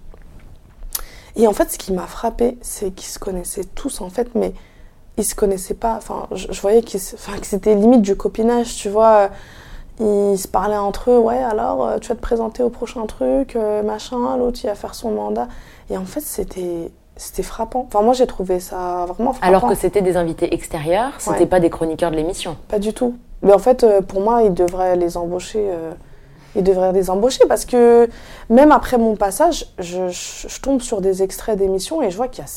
[1.36, 4.52] Et en fait, ce qui m'a frappé, c'est qu'ils se connaissaient tous en fait, mais
[5.18, 5.94] ils se connaissaient pas.
[5.96, 9.28] Enfin, je, je voyais qu'ils enfin, que c'était limite du copinage, tu vois.
[10.00, 14.36] Ils se parlaient entre eux, ouais, alors tu vas te présenter au prochain truc, machin,
[14.36, 15.48] l'autre il va faire son mandat.
[15.90, 17.84] Et en fait, c'était c'était frappant.
[17.88, 19.46] Enfin, moi, j'ai trouvé ça vraiment frappant.
[19.46, 21.46] Alors que c'était des invités extérieurs, c'était Ouais.
[21.46, 22.56] pas des chroniqueurs de l'émission.
[22.68, 23.14] Pas du tout.
[23.42, 25.60] Mais en fait, euh, pour moi, ils devraient les embaucher.
[25.70, 25.90] euh,
[26.56, 28.08] ils devraient les embaucher parce que
[28.48, 32.26] même après mon passage, je, je- je tombe sur des extraits d'émissions et je vois
[32.26, 32.50] qu'il y a,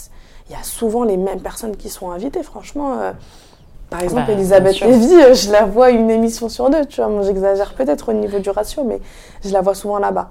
[0.50, 2.42] il y a souvent les mêmes personnes qui sont invitées.
[2.42, 3.12] Franchement, euh,
[3.90, 4.80] par exemple, bah, Elisabeth.
[4.80, 6.86] Lévy, je la vois une émission sur deux.
[6.86, 9.02] Tu vois, j'exagère peut-être au niveau du ratio, mais
[9.44, 10.30] je la vois souvent là-bas.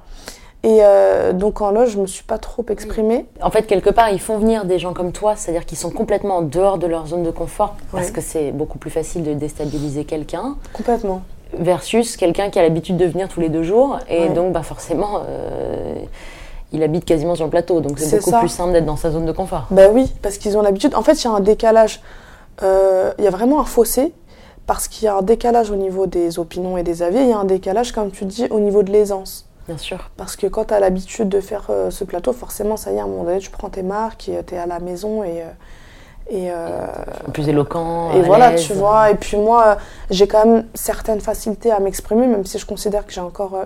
[0.62, 3.24] Et euh, donc en loge, je me suis pas trop exprimée.
[3.40, 6.36] En fait, quelque part, ils font venir des gens comme toi, c'est-à-dire qu'ils sont complètement
[6.38, 10.04] en dehors de leur zone de confort, parce que c'est beaucoup plus facile de déstabiliser
[10.04, 11.22] quelqu'un, Complètement.
[11.54, 14.28] versus quelqu'un qui a l'habitude de venir tous les deux jours, et Ouais.
[14.34, 15.94] donc bah, forcément, euh,
[16.72, 18.38] il habite quasiment sur le plateau, donc c'est beaucoup ça.
[18.40, 19.66] plus simple d'être dans sa zone de confort.
[19.70, 20.94] Ben oui, parce qu'ils ont l'habitude.
[20.94, 22.02] En fait, il y a un décalage.
[22.62, 24.12] euh, Il y a vraiment un fossé,
[24.66, 27.18] parce qu'il y a un décalage au niveau des opinions et des avis.
[27.20, 29.46] Il y a un décalage, comme tu dis, au niveau de l'aisance.
[29.70, 30.10] Bien sûr.
[30.16, 32.98] Parce que quand tu as l'habitude de faire euh, ce plateau, forcément, ça y est,
[33.00, 35.42] à un moment donné, tu prends tes marques et tu es à la maison et.
[35.42, 35.44] euh,
[36.28, 36.86] et, euh,
[37.32, 38.12] Plus éloquent.
[38.12, 39.10] et voilà, tu vois.
[39.10, 39.74] Et puis moi, euh,
[40.10, 43.64] j'ai quand même certaines facilités à m'exprimer, même si je considère que j'ai encore euh,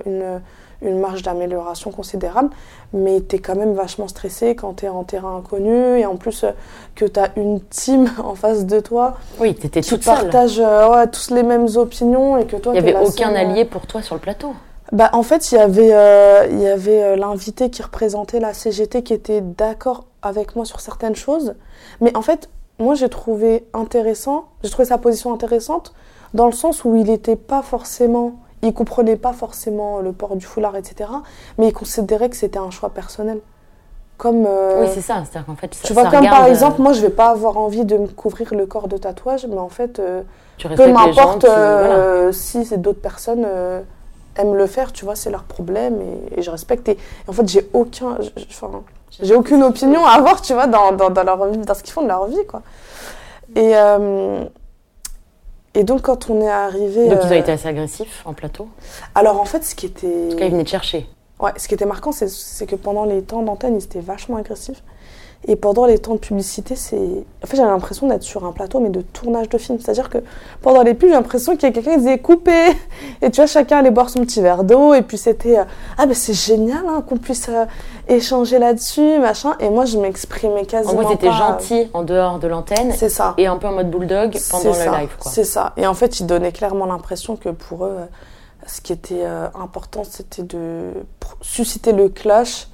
[0.83, 2.49] une, une marge d'amélioration considérable.
[2.95, 5.99] Mais tu es quand même vachement stressé quand tu es en terrain inconnu.
[5.99, 6.51] Et en plus, euh,
[6.95, 10.31] que tu as une team en face de toi Oui, t'étais qui toute seule.
[10.35, 13.40] euh, ouais, tous les mêmes opinions et que toi, Il n'y avait aucun seule, euh,
[13.40, 14.55] allié pour toi sur le plateau.
[14.92, 18.53] Bah, en fait, il y avait, euh, il y avait euh, l'invité qui représentait la
[18.53, 21.55] CGT qui était d'accord avec moi sur certaines choses.
[22.01, 25.94] Mais en fait, moi, j'ai trouvé intéressant, j'ai trouvé sa position intéressante
[26.35, 30.44] dans le sens où il n'était pas forcément, il comprenait pas forcément le port du
[30.44, 31.11] foulard, etc.
[31.59, 33.40] Mais il considérait que c'était un choix personnel.
[34.16, 35.23] Comme, euh, Oui, c'est ça.
[35.25, 37.11] C'est-à-dire qu'en fait, ça, tu vois, ça comme regarde, par euh, exemple, moi, je vais
[37.11, 40.23] pas avoir envie de me couvrir le corps de tatouage, mais en fait, euh,
[40.57, 42.33] tu peu m'importe voilà.
[42.33, 43.47] si c'est d'autres personnes
[44.37, 46.88] aiment le faire, tu vois, c'est leur problème et, et je respecte.
[46.88, 48.18] Et, et en fait, j'ai aucun,
[49.20, 51.92] j'ai aucune opinion à avoir, tu vois, dans, dans, dans leur vie, dans ce qu'ils
[51.92, 52.62] font de leur vie, quoi.
[53.55, 54.44] Et, euh,
[55.75, 57.09] et donc, quand on est arrivé.
[57.09, 58.68] Donc, ils ont euh, été assez agressifs en plateau?
[59.14, 60.07] Alors, en fait, ce qui était.
[60.07, 61.09] En tout cas, ils venaient te chercher.
[61.40, 64.83] Ouais, ce qui était marquant, c'est que pendant les temps d'antenne, ils étaient vachement agressifs.
[65.46, 66.96] Et pendant les temps de publicité, c'est.
[66.96, 69.78] En fait, j'avais l'impression d'être sur un plateau, mais de tournage de film.
[69.78, 70.18] C'est-à-dire que
[70.62, 72.68] pendant les pubs, j'ai l'impression qu'il y a quelqu'un qui disait coupé
[73.22, 74.94] Et tu vois, chacun allait boire son petit verre d'eau.
[74.94, 75.64] Et puis c'était euh,
[75.98, 77.66] Ah, ben c'est génial hein, qu'on puisse euh,
[78.09, 79.54] échanger là-dessus, machin.
[79.61, 80.94] Et moi, je m'exprimais En quasiment.
[81.02, 81.33] gros, t'étais pas.
[81.37, 83.35] gentil en dehors de l'antenne C'est ça.
[83.37, 85.11] et un peu en mode bulldog pendant le ça, live.
[85.18, 85.30] Quoi.
[85.30, 85.72] C'est ça.
[85.76, 88.04] Et en fait, ils donnaient clairement l'impression que pour eux, euh,
[88.66, 90.92] ce qui était euh, important, c'était de
[91.42, 92.68] susciter le clash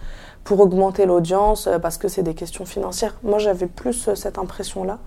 [0.44, 3.16] pour augmenter l'audience, euh, parce que c'est des questions financières.
[3.22, 4.98] Moi, j'avais plus euh, cette impression-là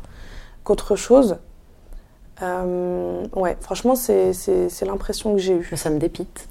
[0.63, 1.37] qu'autre chose.
[2.41, 5.69] Euh, ouais, franchement, c'est c'est- c'est l'impression que j'ai eue.
[5.75, 6.47] Ça me dépite.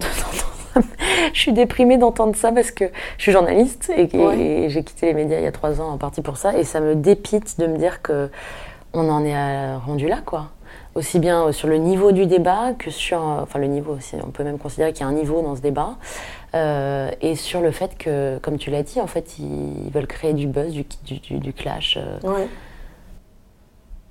[1.32, 2.84] je suis déprimée d'entendre ça parce que
[3.18, 5.98] je suis journaliste et, et j'ai quitté les médias il y a trois ans en
[5.98, 6.56] partie pour ça.
[6.56, 8.30] Et ça me dépite de me dire que
[8.94, 10.50] on en est rendu là, quoi.
[10.94, 13.18] Aussi bien sur le niveau du débat que sur.
[13.22, 14.16] Enfin, le niveau aussi.
[14.24, 15.94] On peut même considérer qu'il y a un niveau dans ce débat.
[16.54, 20.34] Euh, et sur le fait que, comme tu l'as dit, en fait, ils veulent créer
[20.34, 21.98] du buzz, du, clash.
[21.98, 22.18] euh.
[22.28, 22.48] Ouais.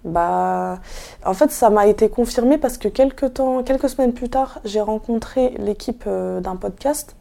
[0.03, 0.79] Bah,
[1.23, 4.81] en fait, ça m'a été confirmé parce que quelques temps, quelques semaines plus tard, j'ai
[4.81, 7.15] rencontré l'équipe euh, d'un podcast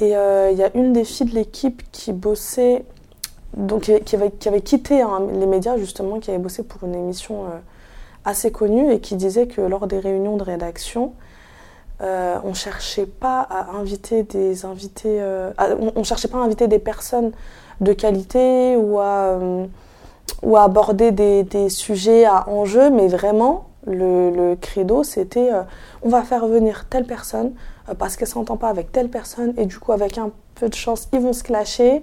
[0.00, 2.84] et il y a une des filles de l'équipe qui bossait,
[3.56, 6.94] donc qui avait, qui avait quitté hein, les médias justement, qui avait bossé pour une
[6.94, 7.46] émission
[8.24, 11.14] assez connue et qui disait que lors des réunions de rédaction,
[12.00, 13.06] euh, on cherchait euh,
[16.04, 17.32] cherchait pas à inviter des personnes
[17.80, 19.66] de qualité ou à euh,
[20.54, 25.50] aborder des, sujets à enjeu, mais vraiment, le, credo, c'était
[26.02, 27.52] on va faire venir telle personne
[27.98, 31.08] parce qu'elle s'entend pas avec telle personne, et du coup, avec un peu de chance,
[31.12, 32.02] ils vont se clasher.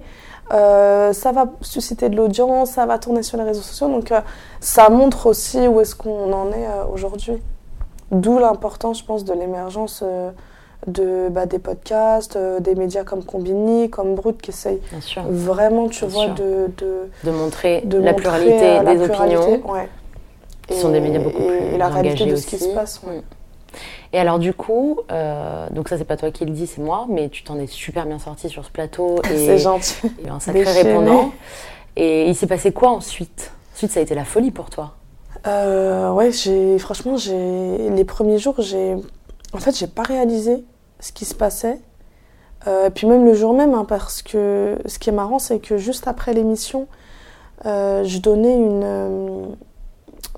[0.49, 4.12] Ça va susciter de l'audience, ça va tourner sur les réseaux sociaux, donc
[4.60, 7.41] ça montre aussi où est-ce qu'on en est aujourd'hui.
[8.12, 10.30] D'où l'importance, je pense, de l'émergence euh,
[10.88, 14.82] de, bah, des podcasts, euh, des médias comme Combini, comme Brut, qui essayent
[15.28, 19.04] vraiment, tu Bien vois, de, de, De montrer de la montrer, pluralité euh, la des
[19.06, 19.72] pluralité, opinions.
[19.72, 19.89] ouais.
[20.68, 23.02] qui sont des médias beaucoup et, plus et la réalité de ce qui se passe.
[23.08, 23.18] ouais.
[23.18, 23.22] Mm.
[24.13, 27.06] Et alors du coup, euh, donc ça c'est pas toi qui le dis, c'est moi,
[27.10, 29.96] mais tu t'en es super bien sorti sur ce plateau et C'est gentil.
[30.26, 30.89] eu un sacré Déchaîné.
[30.91, 31.32] répondant.
[31.98, 33.52] Et il s'est passé quoi ensuite?
[33.74, 34.94] Ensuite ça a été la folie pour toi.
[35.47, 38.95] Euh, ouais, j'ai franchement, j'ai les premiers jours, j'ai
[39.53, 40.63] en fait, j'ai pas réalisé
[40.99, 41.79] ce qui se passait.
[42.67, 45.77] Euh, puis même le jour même, hein, parce que ce qui est marrant, c'est que
[45.77, 46.88] juste après l'émission,
[47.65, 49.55] euh, je donnais une,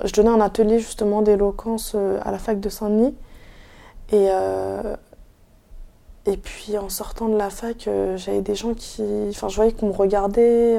[0.04, 3.16] je donnais un atelier justement d'éloquence à la fac de Saint-Denis.
[4.12, 4.28] Et
[6.26, 9.88] et puis en sortant de la fac, j'avais des gens qui, enfin, je voyais qu'on
[9.88, 10.78] me regardait.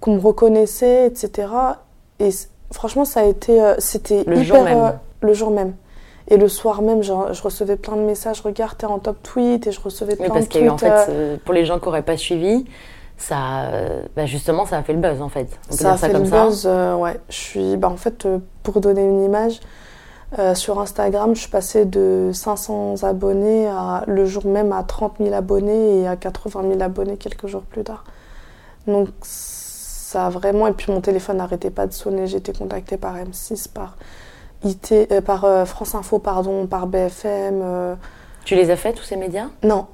[0.00, 1.48] qu'on me reconnaissait, etc.
[2.72, 4.78] franchement, ça a été, euh, c'était Le hyper jour même.
[4.78, 4.90] euh,
[5.22, 5.74] le jour même.
[6.30, 8.40] Et le soir même, genre, je recevais plein de messages.
[8.42, 10.66] Regarde, t'es en top tweet, et je recevais Oui, plein parce de qu'il y a
[10.66, 10.92] eu en tweets.
[10.92, 12.66] fait, euh, pour les gens qui n'auraient pas suivi,
[13.16, 13.70] ça,
[14.14, 15.48] bah, justement, ça a fait le buzz en fait.
[15.66, 16.44] On peut ça a ça fait comme le ça.
[16.44, 16.66] buzz,
[17.00, 17.18] ouais.
[17.30, 18.28] Je suis, bah, en fait,
[18.62, 19.58] pour donner une image,
[20.38, 25.14] euh, sur Instagram, je suis passée de 500 abonnés à, le jour même à 30
[25.20, 28.04] 000 abonnés et à 80 000 abonnés quelques jours plus tard.
[28.86, 29.08] Donc,
[30.08, 30.66] ça a vraiment.
[30.66, 32.26] Et puis, mon téléphone n'arrêtait pas de sonner.
[32.26, 33.96] J'étais contactée par M6, par,
[34.64, 37.60] IT, euh, par euh, France Info, pardon, par BFM.
[37.62, 37.94] euh,
[38.44, 39.48] Tu les as fait tous ces médias?
[39.62, 39.86] Non,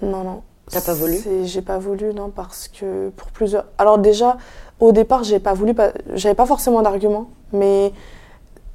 [0.00, 0.42] non, non.
[0.70, 1.14] T'as pas voulu?
[1.16, 3.66] C'est- J'ai pas voulu, non, parce que pour plusieurs.
[3.76, 4.38] Alors déjà,
[4.78, 7.92] au départ, j'ai pas voulu, pas- j'avais pas forcément d'argument, mais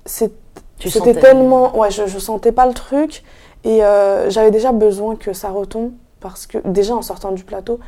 [0.05, 0.33] c'est-
[0.77, 1.21] Tu c'était sentais.
[1.21, 3.23] tellement, ouais, je, je sentais pas le truc
[3.63, 7.79] et euh, j'avais déjà besoin que ça retombe parce que déjà en sortant du plateau,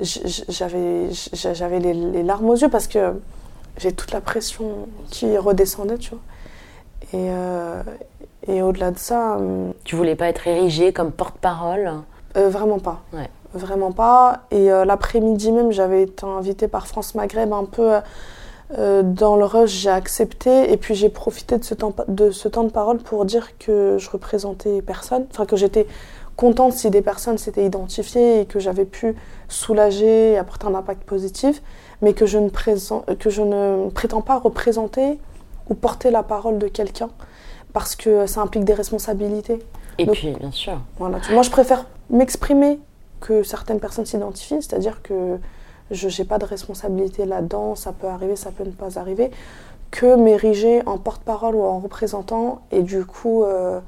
[0.00, 3.14] j'avais, les, les larmes aux yeux parce que
[3.78, 6.20] j'ai toute la pression qui redescendait, tu vois.
[7.14, 7.82] Et, euh,
[8.46, 9.36] et au-delà de ça.
[9.36, 11.92] hum, Tu voulais pas être érigée comme porte-parole?
[12.36, 13.00] Euh, vraiment pas.
[13.12, 13.30] Ouais.
[13.54, 14.40] Vraiment pas.
[14.50, 18.00] Et euh, l'après-midi même, j'avais été invitée par France Maghreb un peu euh,
[18.76, 19.70] euh, dans le rush.
[19.70, 23.24] J'ai accepté et puis j'ai profité de ce, temps, de ce temps de parole pour
[23.24, 25.24] dire que je représentais personne.
[25.30, 25.86] Enfin, que j'étais
[26.38, 29.16] contente si des personnes s'étaient identifiées et que j'avais pu
[29.48, 31.60] soulager et apporter un impact positif,
[32.00, 35.18] mais que je ne, présent- que je ne prétends pas représenter
[35.68, 37.10] ou porter la parole de quelqu'un
[37.72, 39.58] parce que ça implique des responsabilités.
[39.98, 40.78] Et Donc- puis, bien sûr.
[41.00, 41.18] Voilà.
[41.32, 42.78] Moi, je préfère m'exprimer
[43.20, 45.38] que certaines personnes s'identifient, c'est-à-dire que
[45.90, 49.32] je n'ai pas de responsabilité là-dedans, ça peut arriver, ça peut ne pas arriver,
[49.90, 53.80] que m'ériger en porte-parole ou en représentant, et du coup, euh,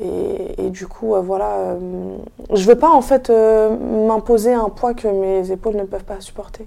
[0.00, 2.16] et, du coup, euh, voilà, euh,
[2.52, 6.20] je veux pas en fait euh, m'imposer un poids que mes épaules ne peuvent pas
[6.20, 6.66] supporter.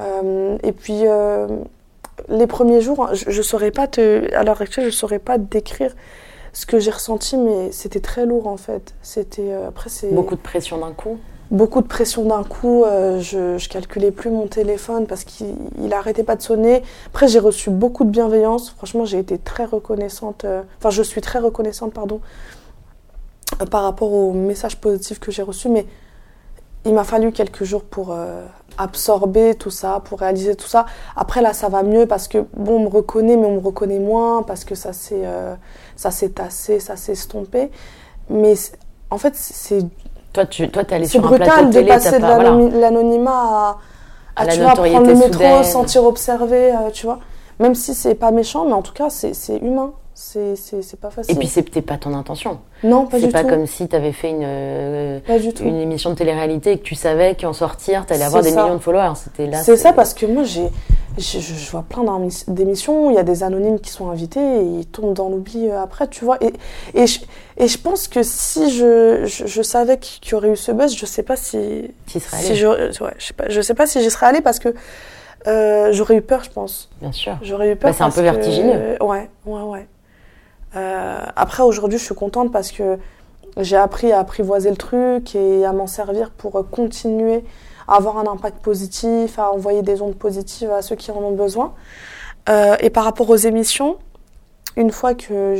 [0.00, 1.46] Euh, et puis, euh,
[2.28, 5.44] les premiers jours, je, je saurais pas te, à l'heure actuelle, je saurais pas te
[5.44, 5.94] décrire
[6.52, 8.94] ce que j'ai ressenti, mais c'était très lourd en fait.
[9.02, 11.18] C'était après c'est Beaucoup de pression d'un coup.
[11.54, 12.84] Beaucoup de pression d'un coup.
[12.84, 16.82] euh, je, calculais plus mon téléphone parce qu'il il arrêtait pas de sonner.
[17.06, 18.70] Après j'ai reçu beaucoup de bienveillance.
[18.70, 20.44] Franchement j'ai été très reconnaissante.
[20.44, 22.20] euh, Enfin je suis très reconnaissante pardon
[23.70, 25.86] par rapport aux messages positifs que j'ai reçus, mais
[26.84, 28.44] il m'a fallu quelques jours pour euh,
[28.76, 30.86] absorber tout ça, pour réaliser tout ça.
[31.16, 34.00] Après là, ça va mieux parce que bon, on me reconnaît, mais on me reconnaît
[34.00, 35.22] moins parce que ça s'est
[36.34, 37.70] tassé, ça s'est estompé.
[38.28, 38.54] Mais
[39.10, 39.86] en fait, c'est
[40.34, 42.50] Toi, tu toi, es allé sur un plateau brutal de télé, passer de pas- voilà.
[42.80, 43.78] l'anonymat à,
[44.36, 47.20] À à, la tu vois, prendre le métro, sentir observé, euh, tu vois.
[47.60, 49.92] Même si c'est pas méchant, mais en tout cas, c'est humain.
[50.16, 51.34] C'est c'est- c'est pas facile.
[51.34, 52.60] Et puis, c'était pas ton intention.
[52.84, 53.48] non, pas C'est du pas tout.
[53.48, 56.94] comme si tu avais fait une, euh, Pas une émission de télé-réalité et que tu
[56.94, 58.62] savais qu'en sortir, tu allais avoir C'est des ça.
[58.62, 59.14] millions de followers.
[59.16, 59.58] C'était là.
[59.58, 60.68] C'est ça parce que moi, j'ai,
[61.18, 64.86] je, vois plein d'émis- d'émissions, il y a des anonymes qui sont invités et ils
[64.86, 66.38] tombent dans l'oubli euh, après, tu vois.
[66.44, 66.52] Et,
[66.94, 67.18] et, je,
[67.56, 70.94] et je pense que si je, je, je savais qu'il y aurait eu ce buzz,
[70.96, 71.90] je sais pas si.
[72.06, 72.20] Si
[72.54, 74.72] je, ouais, je sais pas, je sais pas si j'y serais allée parce que
[75.48, 76.88] euh, j'aurais eu peur, je pense.
[77.00, 77.36] bien sûr.
[77.42, 77.90] J'aurais eu peur.
[77.90, 78.96] Bah, c'est un peu que- vertigineux.
[79.02, 79.88] Ouais, ouais, ouais.
[80.76, 82.98] Euh, après, aujourd'hui, je suis contente parce que
[83.56, 87.44] j'ai appris à apprivoiser le truc et à m'en servir pour continuer
[87.86, 91.34] à avoir un impact positif, à envoyer des ondes positives à ceux qui en ont
[91.34, 91.74] besoin.
[92.48, 93.96] Euh, et par rapport aux émissions,
[94.76, 95.54] une fois que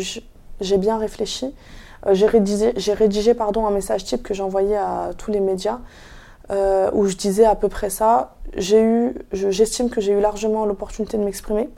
[0.61, 1.55] j'ai bien réfléchi,
[2.07, 5.79] euh, j'ai rédigé, pardon, un message type que envoyé à tous les médias
[6.93, 8.37] où je disais à peu près ça.
[8.57, 11.71] J'estime que j'ai eu largement l'opportunité de m'exprimer.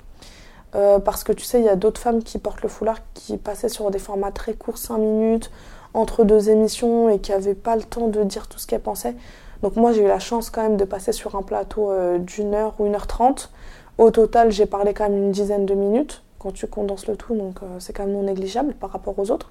[0.74, 3.36] Euh, parce que tu sais, il y a d'autres femmes qui portent le foulard qui
[3.36, 5.50] passaient sur des formats très courts, 5 minutes,
[5.94, 9.14] entre deux émissions et qui n'avaient pas le temps de dire tout ce qu'elles pensaient.
[9.62, 12.54] Donc moi, j'ai eu la chance quand même de passer sur un plateau euh, d'une
[12.54, 13.50] heure ou une heure trente.
[13.96, 17.34] Au total, j'ai parlé quand même une dizaine de minutes quand tu condenses le tout,
[17.34, 19.50] donc euh, c'est quand même non négligeable par rapport aux autres.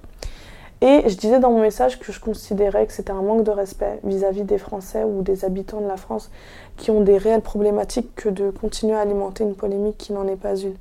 [0.82, 3.98] Et je disais dans mon message que je considérais que c'était un manque de respect
[4.04, 6.30] vis-à-vis des Français ou des habitants de la France
[6.76, 10.36] qui ont des réelles problématiques que de continuer à alimenter une polémique qui n'en est
[10.36, 10.74] pas une.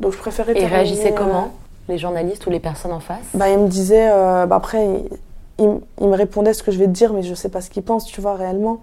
[0.00, 1.52] Donc je préférais Et réagissaient euh, comment
[1.88, 3.24] Les journalistes ou les personnes en face?
[3.34, 6.78] Bah, il me disait, euh, bah, après, il, il- il me répondait ce que je
[6.78, 8.80] vais te dire, mais je sais pas ce qu'il pense, tu vois, réellement.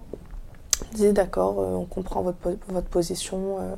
[0.91, 2.37] Il disait, d'accord, euh, on comprend votre,
[2.69, 3.75] votre position, euh,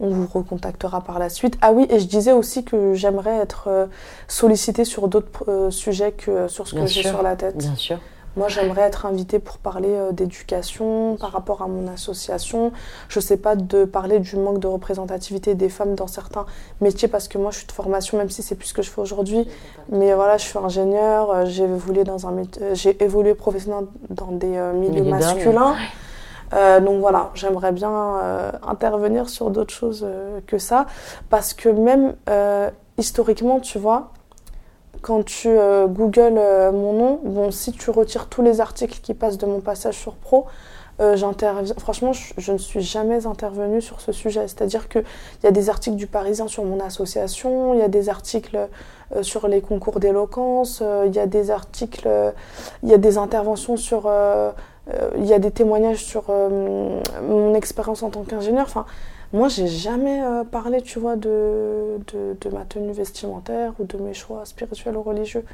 [0.00, 1.56] on vous recontactera par la suite.
[1.62, 3.88] Ah oui, et je disais aussi que j'aimerais être
[4.28, 7.56] sollicitée sur d'autres sujets que sur ce Bien que j'ai sur la tête.
[7.56, 7.98] Bien sûr.
[8.36, 12.72] Moi, j'aimerais être invitée pour parler euh, d'éducation par rapport à mon association.
[13.08, 16.46] Je sais pas de parler du manque de représentativité des femmes dans certains
[16.80, 18.90] métiers parce que moi, je suis de formation, même si c'est plus ce que je
[18.90, 19.48] fais aujourd'hui.
[19.90, 24.32] Mais voilà, je suis ingénieure, euh, j'ai évolué dans un euh, j'ai évolué professionnellement dans
[24.32, 25.74] des euh, milieux masculins.
[26.52, 27.92] Donc voilà, j'aimerais bien
[28.66, 30.06] intervenir sur d'autres choses
[30.46, 30.86] que ça,
[31.28, 32.14] parce que même
[32.96, 34.12] historiquement, tu vois,
[35.00, 39.14] quand tu euh, googles euh, mon nom, bon, si tu retires tous les articles qui
[39.14, 40.46] passent de mon passage sur Pro,
[41.00, 41.16] euh.
[41.78, 44.48] Franchement, je, ne suis jamais intervenue sur ce sujet.
[44.48, 45.04] C'est-à-dire qu'il
[45.44, 48.58] y a des articles du Parisien sur mon association, il y a des articles
[49.14, 52.08] euh, sur les concours d'éloquence, il y a des articles,
[52.82, 54.10] il y a des interventions sur.
[55.16, 58.66] il y a des témoignages sur mon expérience en tant qu'ingénieur.
[58.66, 58.86] Enfin,
[59.32, 63.98] moi, j'ai jamais euh, parlé, tu vois, de, de, de ma tenue vestimentaire ou de
[63.98, 65.44] mes choix spirituels ou religieux.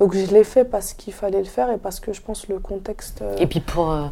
[0.00, 2.58] Donc, je l'ai fait parce qu'il fallait le faire et parce que je pense le
[2.60, 3.22] contexte.
[3.22, 4.04] euh, Et puis pour euh,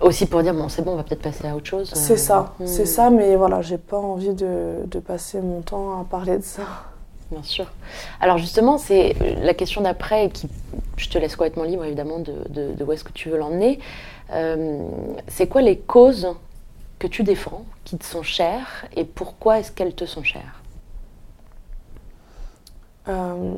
[0.00, 1.90] aussi pour dire bon c'est bon on va peut-être passer à autre chose.
[1.94, 6.00] c'est ça, hmm, c'est ça, mais voilà, j'ai pas envie de, de passer mon temps
[6.00, 6.62] à parler de ça.
[7.30, 7.66] Bien sûr.
[8.20, 10.48] Alors justement c'est la question d'après qui
[10.96, 13.78] je te laisse complètement libre évidemment de, de, de où est-ce que tu veux l'emmener.
[14.32, 14.82] Euh,
[15.28, 16.28] c'est quoi les causes
[16.98, 20.62] que tu défends, qui te sont chères et pourquoi est-ce qu'elles te sont chères?
[23.08, 23.54] Euh,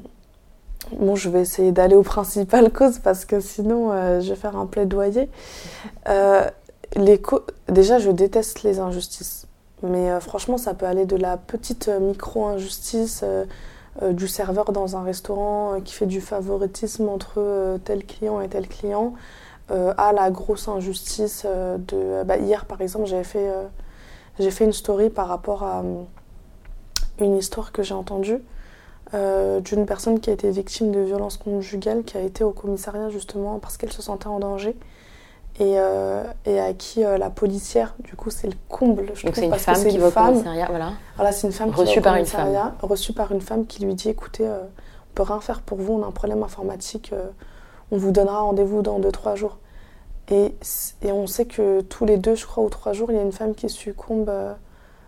[0.92, 4.56] bon, je vais essayer d'aller aux principales causes parce que sinon, euh, je vais faire
[4.56, 5.28] un plaidoyer.
[6.08, 6.48] Euh,
[7.68, 9.46] Déjà, je déteste les injustices.
[9.84, 13.24] Mais euh, franchement, ça peut aller de la petite micro-injustice
[14.10, 19.14] du serveur dans un restaurant qui fait du favoritisme entre tel client et tel client
[19.96, 22.24] à la grosse injustice euh, de...
[22.24, 23.64] bah, hier, par exemple, j'avais fait, euh,
[24.38, 26.02] j'ai fait une story par rapport à euh,
[27.20, 28.42] une histoire que j'ai entendue
[29.14, 33.10] euh, d'une personne qui a été victime de violences conjugales, qui a été au commissariat
[33.10, 34.76] justement parce qu'elle se sentait en danger.
[35.58, 39.10] Et, euh, et à qui euh, la policière, du coup, c'est le comble.
[39.14, 40.26] Je Donc c'est une parce que femme qui une va au femme.
[40.28, 40.92] commissariat, voilà.
[41.16, 43.84] Voilà, c'est une femme Reçue qui va par une commissariat, reçue par une femme qui
[43.84, 47.10] lui dit écoutez, euh, on peut rien faire pour vous, on a un problème informatique,
[47.12, 47.26] euh,
[47.90, 49.58] on vous donnera rendez-vous dans 2-3 jours.
[50.30, 50.54] Et,
[51.02, 53.22] et on sait que tous les deux, je crois, ou trois jours, il y a
[53.22, 54.52] une femme qui succombe euh,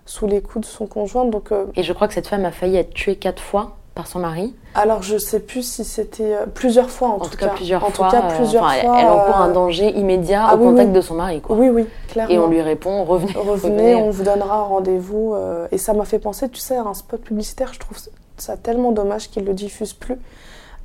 [0.04, 1.24] sous les coups de son conjoint.
[1.26, 4.06] Donc, euh, Et je crois que cette femme a failli être tuée quatre fois par
[4.06, 4.56] son mari.
[4.74, 7.90] alors je sais plus si c'était euh, plusieurs fois en, En, tout cas, plusieurs en
[7.90, 8.06] fois.
[8.08, 8.98] tout cas, plusieurs elle- fois.
[9.00, 10.94] Elle encourt un danger immédiat ah au oui, contact oui.
[10.94, 11.54] de son mari, quoi.
[11.56, 12.32] Oui, oui, clairement.
[12.34, 13.34] Et on lui répond revenez.
[13.34, 15.36] Revenez, on vous donnera rendez-vous.
[15.70, 17.98] et ça m'a fait penser, tu sais, à un spot publicitaire, je trouve
[18.38, 20.16] ça tellement dommage qu'ils le diffusent plus,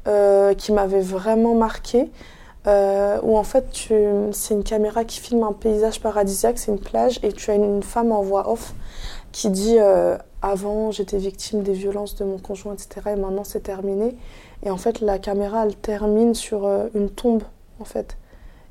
[0.07, 2.09] euh, qui m'avait vraiment marqué.
[2.67, 3.65] euh, où en fait,
[4.31, 7.81] c'est une caméra qui filme un paysage paradisiaque, c'est une plage, et tu as une
[7.83, 8.73] femme en voix off
[9.31, 13.61] qui dit euh, Avant, j'étais victime des violences de mon conjoint, etc., et maintenant c'est
[13.61, 14.17] terminé.
[14.63, 17.43] Et en fait, la caméra, elle termine sur une tombe,
[17.79, 18.17] en fait.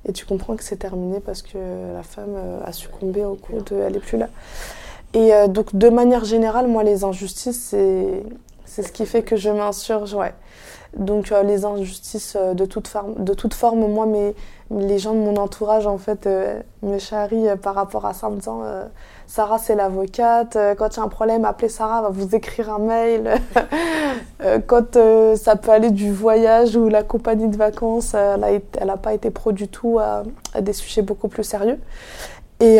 [0.07, 1.59] Et tu comprends que c'est terminé parce que
[1.95, 3.77] la femme a succombé au coup de.
[3.77, 4.29] Elle est plus là.
[5.15, 8.25] Et donc, de manière générale, moi, les injustices, c'est,
[8.77, 10.35] c'est ce qui fait que je m'insurge, ouais.
[10.99, 14.35] Donc, euh, les injustices euh, de, toute de toute forme, moi, mes,
[14.71, 18.33] les gens de mon entourage, en fait, euh, me charrient par rapport à ça en
[18.33, 18.61] me disant
[19.27, 20.59] Sarah, c'est l'avocate.
[20.77, 23.31] quand il y a un problème, appelez Sarah, elle va vous écrire un mail.
[24.67, 24.99] Quand
[25.37, 29.53] ça peut aller du voyage ou la compagnie de vacances, elle n'a pas été pro
[29.53, 30.23] du tout à,
[30.53, 31.79] à des sujets beaucoup plus sérieux.
[32.61, 32.79] Et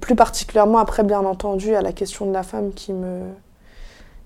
[0.00, 3.20] plus particulièrement, après, bien entendu, à la question de la femme qui me,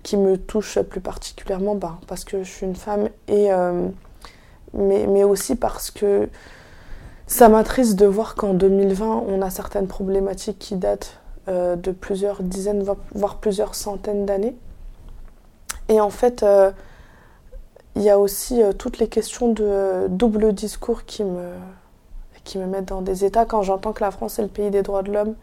[0.03, 3.88] qui me touche plus particulièrement, bah, parce que je suis une femme, et, euh,
[4.74, 6.28] mais, mais aussi parce que
[7.26, 12.42] ça m'attriste de voir qu'en 2020, on a certaines problématiques qui datent euh, de plusieurs
[12.42, 14.57] dizaines, vo- voire plusieurs centaines d'années.
[15.88, 16.70] Et en fait, euh,
[17.96, 21.53] il y a aussi toutes les questions de double discours qui me,
[22.44, 24.82] qui me mettent dans des états quand j'entends que la France est le pays des
[24.82, 25.34] droits de l'homme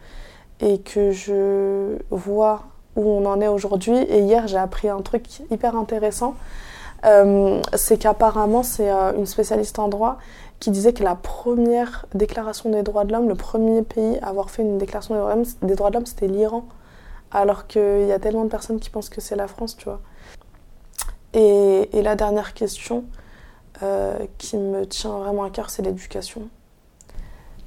[0.60, 2.64] et que je vois
[2.96, 3.98] où on en est aujourd'hui.
[3.98, 6.36] Et hier, j'ai appris un truc hyper intéressant.
[7.06, 10.18] Euh, c'est qu'apparemment, c'est euh, une spécialiste en droit
[10.60, 14.50] qui disait que la première déclaration des droits de l'homme, le premier pays à avoir
[14.50, 15.16] fait une déclaration
[15.62, 16.66] des droits de l'homme, c'était l'Iran.
[17.32, 20.02] Alors qu'il y a tellement de personnes qui pensent que c'est la France, tu vois.
[21.34, 23.06] Et, et la dernière question
[23.82, 26.50] euh, qui me tient vraiment à cœur, c'est l'éducation.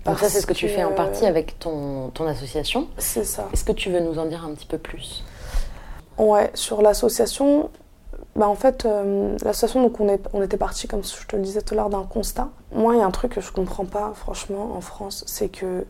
[0.04, 2.88] Donc ça, c'est ce que Parce tu fais en partie avec ton, ton association.
[2.98, 3.48] C'est ça.
[3.52, 5.24] Est-ce que tu veux nous en dire un petit peu plus?
[6.18, 7.70] Ouais, sur l'association,
[8.34, 11.42] bah en fait, euh, l'association, donc on, est, on était parti, comme je te le
[11.42, 12.48] disais tout à l'heure, d'un constat.
[12.72, 15.84] Moi, il y a un truc que je comprends pas, franchement, en France, c'est que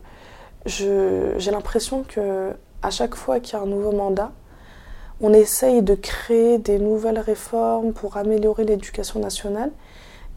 [0.65, 2.51] je- j'ai l'impression que
[2.81, 4.31] à chaque fois qu'il y a un nouveau mandat,
[5.21, 9.71] on essaye de créer des nouvelles réformes pour améliorer l'éducation nationale.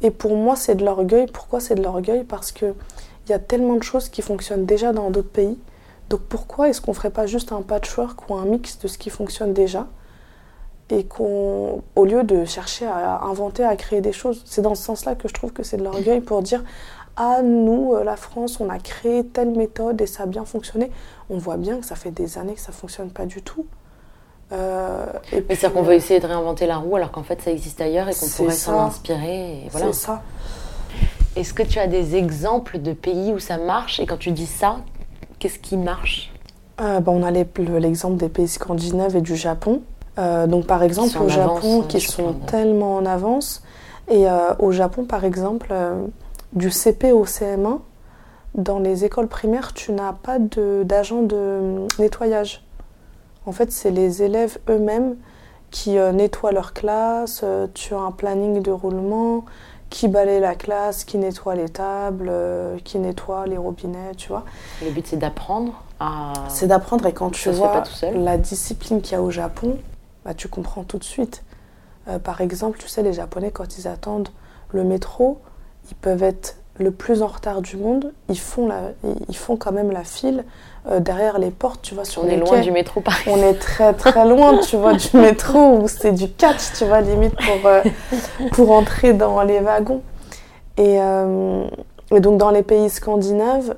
[0.03, 1.27] Et pour moi, c'est de l'orgueil.
[1.27, 2.23] Pourquoi c'est de l'orgueil?
[2.25, 2.75] Parce que
[3.27, 5.59] il y a tellement de choses qui fonctionnent déjà dans d'autres pays.
[6.09, 9.11] Donc pourquoi est-ce qu'on ferait pas juste un patchwork ou un mix de ce qui
[9.11, 9.87] fonctionne déjà
[10.89, 14.85] et qu'on, au lieu de chercher à inventer, à créer des choses, c'est dans ce
[14.85, 16.63] sens-là que je trouve que c'est de l'orgueil pour dire
[17.17, 20.93] ah nous, euh, la France, on a créé telle méthode et ça a bien fonctionné.
[21.31, 23.67] On voit bien que ça fait des années que ça fonctionne pas du tout.
[24.53, 27.51] Euh, et Mais c'est-à-dire qu'on veut essayer de réinventer la roue alors qu'en fait ça
[27.51, 29.67] existe ailleurs et qu'on pourrait s'en inspirer.
[29.73, 29.87] Voilà.
[29.87, 30.23] C'est ça.
[31.37, 34.01] Est-ce que tu as des exemples de pays où ça marche?
[34.01, 34.77] Et quand tu dis ça,
[35.39, 36.33] qu'est-ce qui marche?
[36.81, 39.83] Euh, bah, on a l'exemple des pays scandinaves et du Japon.
[40.19, 42.47] Euh, donc par exemple au Japon, avance, qui sont crois.
[42.47, 43.63] tellement en avance.
[44.09, 46.07] Et euh, au Japon, par exemple, euh,
[46.55, 47.81] du CP au CM1,
[48.55, 52.65] dans les écoles primaires, tu n'as pas de- d'agent de, euh, nettoyage.
[53.45, 55.17] En fait, c'est les élèves eux-mêmes
[55.71, 59.45] qui nettoient leur classe, tu as un planning de roulement,
[59.91, 64.45] qui balaye la classe, qui nettoie les tables, euh, qui nettoie les robinets, tu vois.
[64.85, 66.33] Le but c'est d'apprendre à.
[66.49, 68.23] C'est d'apprendre et quand tu Ça vois tout seul.
[68.23, 69.79] la discipline qu'il y a au Japon,
[70.25, 71.45] bah, tu comprends tout de suite.
[72.09, 74.29] Euh, par exemple, tu sais, les Japonais, quand ils attendent
[74.71, 75.41] le métro,
[75.91, 78.13] ils peuvent être le plus en retard du monde.
[78.29, 78.81] Ils font, la,
[79.29, 80.45] ils- font quand même la file
[80.91, 82.61] euh, derrière les portes, tu vois, sur On les est loin quais.
[82.61, 86.31] du métro par On est très très loin, tu vois, du métro où c'est du
[86.31, 87.83] catch, tu vois, limite pour, euh,
[88.53, 90.03] pour entrer dans les wagons.
[90.77, 91.65] Et, euh,
[92.15, 93.75] et donc dans les pays scandinaves,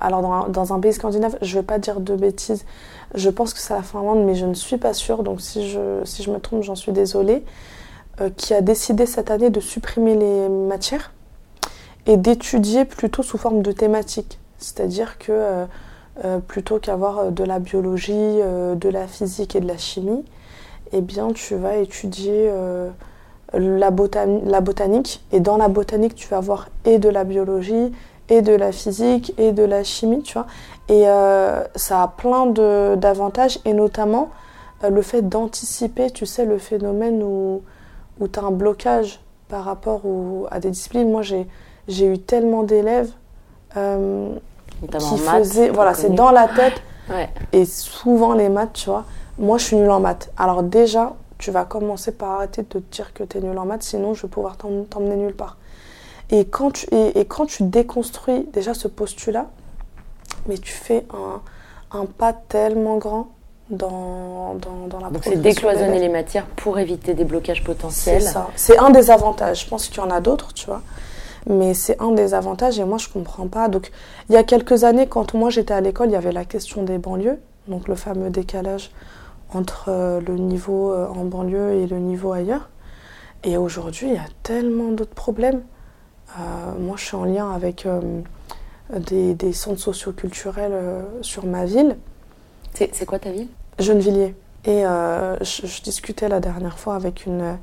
[0.00, 2.64] alors dans, un- dans un pays scandinave, je ne vais pas dire de bêtises,
[3.14, 6.00] je pense que c'est la Finlande, mais je ne suis pas sûre, donc si je,
[6.04, 7.42] si je me trompe, j'en suis désolée,
[8.36, 11.12] qui a décidé cette année de supprimer les matières
[12.08, 14.40] et d'étudier plutôt sous forme de thématique.
[14.56, 15.64] C'est-à-dire que euh,
[16.24, 20.24] euh, plutôt qu'avoir euh, de la biologie, de la physique et de la chimie,
[20.92, 22.50] eh bien tu vas étudier
[23.52, 25.22] la, botani- la botanique.
[25.32, 27.92] Et dans la botanique, tu vas avoir et de la biologie,
[28.30, 30.46] et de la physique, et de la chimie, tu vois.
[30.88, 31.04] Et
[31.76, 32.46] ça a plein
[32.96, 34.30] d'avantages, et notamment
[34.88, 37.60] le fait d'anticiper, tu sais, le phénomène où,
[38.18, 40.00] où tu as un blocage par rapport
[40.50, 41.10] à des disciplines.
[41.10, 41.46] Moi, j'ai
[41.88, 43.10] j'ai eu tellement d'élèves
[43.76, 44.30] euh,
[44.98, 45.70] qui faisaient.
[45.70, 46.74] Voilà, c'est dans la tête.
[47.10, 47.30] Ouais.
[47.54, 49.04] Et souvent, les maths, tu vois,
[49.38, 50.30] moi, je suis nulle en maths.
[50.36, 53.64] Alors, déjà, tu vas commencer par arrêter de te dire que tu es nulle en
[53.64, 55.56] maths, sinon, je vais pouvoir t'em- t'emmener nulle part.
[56.30, 59.46] Et quand, tu, et, et quand tu déconstruis déjà ce postulat,
[60.48, 63.28] mais tu fais un, un pas tellement grand
[63.70, 68.20] dans, dans, dans la Donc c'est décloisonner les matières pour éviter des blocages c'est potentiels.
[68.22, 68.48] ça.
[68.54, 69.64] C'est un des avantages.
[69.64, 70.82] Je pense qu'il y en a d'autres, tu vois.
[71.48, 73.68] Mais c'est un des avantages et moi, je comprends pas.
[73.68, 73.90] Donc,
[74.28, 76.82] il y a quelques années, quand moi j'étais à l'école, il y avait la question
[76.82, 77.38] des banlieues.
[77.66, 78.90] Donc, le fameux décalage
[79.52, 82.68] entre euh, le niveau euh, en banlieue et le niveau ailleurs.
[83.44, 85.62] Et aujourd'hui, il y a tellement d'autres problèmes.
[86.38, 86.42] Euh,
[86.78, 88.00] moi, je suis en lien avec euh,
[88.94, 91.96] des, des centres socioculturels euh, sur ma ville.
[92.74, 94.34] C'est quoi ta vie Gennevilliers.
[94.64, 97.56] Et je, je discutais la dernière fois avec une,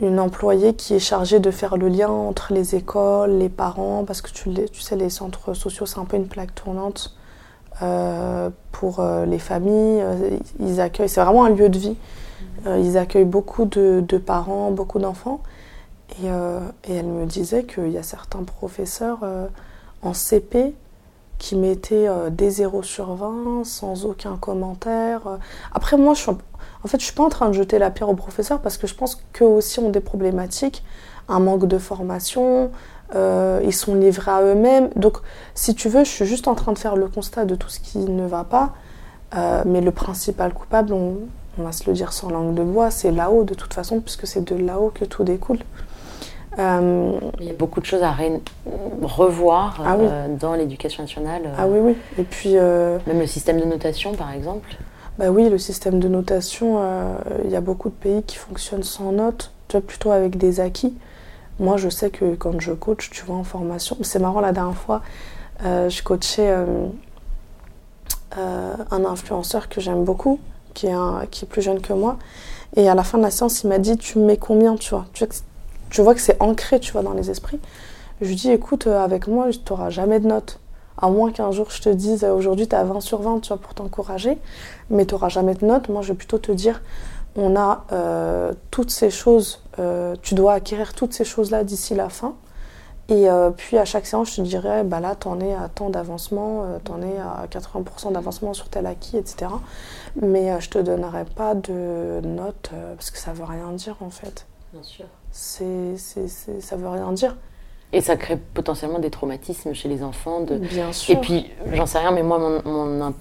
[0.00, 4.20] une employée qui est chargée de faire le lien entre les écoles, les parents, parce
[4.20, 7.16] que tu, tu sais, les centres sociaux, c'est un peu une plaque tournante
[7.82, 10.00] euh, pour euh, les familles.
[10.02, 11.96] Euh, Ils accueillent, c'est vraiment un lieu de vie.
[12.66, 15.40] Ils accueillent beaucoup de, parents, beaucoup d'enfants.
[16.20, 19.20] Et, et elle me disait qu'il y a certains professeurs
[20.02, 20.74] en CP
[21.38, 25.38] qui mettaient des 0 sur 20 sans aucun commentaire.
[25.72, 26.32] Après, moi, je suis,
[26.86, 28.86] en fait, je suis pas en train de jeter la pierre aux professeurs parce que
[28.86, 30.84] je pense qu'eux aussi ont des problématiques,
[31.28, 32.70] un manque de formation,
[33.16, 34.90] euh, ils sont livrés à eux-mêmes.
[34.94, 35.16] Donc,
[35.56, 37.80] si tu veux, je suis juste en train de faire le constat de tout ce
[37.80, 38.74] qui ne va pas.
[39.36, 41.16] Euh, mais le principal coupable, on,
[41.58, 44.28] on va se le dire sans langue de bois, c'est là-haut de toute façon, puisque
[44.28, 45.58] c'est de là-haut que tout découle.
[46.60, 48.14] Euh, Il y a beaucoup de choses à
[49.02, 50.06] revoir Ah oui.
[50.38, 51.50] dans l'éducation nationale.
[51.58, 51.96] ah oui, oui.
[52.16, 54.76] Et puis, Même le système de notation, par exemple.
[55.18, 57.14] Bah oui, le système de notation, euh,
[57.44, 60.60] il y a beaucoup de pays qui fonctionnent sans notes, tu vois, plutôt avec des
[60.60, 60.94] acquis.
[61.58, 64.76] Moi, je sais que quand je coach, tu vois, en formation, c'est marrant, la dernière
[64.76, 65.00] fois,
[65.64, 66.86] euh, je coachais euh,
[68.36, 70.38] euh, un influenceur que j'aime beaucoup,
[70.74, 72.18] qui est, un- qui est plus jeune que moi.
[72.76, 74.90] Et à la fin de la séance, il m'a dit Tu me mets combien tu
[74.90, 75.38] vois, tu vois, que,
[75.88, 77.58] tu vois que c'est ancré tu vois, dans les esprits.
[78.20, 80.58] Je lui dis Écoute, avec moi, tu n'auras jamais de notes.
[80.98, 83.58] À moins qu'un jour je te dise Aujourd'hui, tu as 20 sur 20 tu vois,
[83.58, 84.36] pour t'encourager,
[84.90, 85.88] mais tu n'auras jamais de notes.
[85.88, 86.82] Moi, je vais plutôt te dire
[87.36, 92.08] On a euh, toutes ces choses, euh, tu dois acquérir toutes ces choses-là d'ici la
[92.08, 92.34] fin.
[93.08, 95.90] Et euh, puis à chaque séance, je te dirais, bah là, t'en es à tant
[95.90, 99.52] d'avancement, t'en es à 80% d'avancement sur tel acquis, etc.
[100.20, 104.46] Mais je te donnerai pas de notes parce que ça veut rien dire en fait.
[104.72, 105.04] Bien sûr.
[105.30, 107.36] C'est- ça veut rien dire.
[107.92, 110.40] Et ça crée potentiellement des traumatismes chez les enfants.
[110.40, 110.56] De...
[110.56, 111.14] Bien sûr.
[111.14, 113.14] Et puis, j'en sais rien, mais moi, mon, mon in-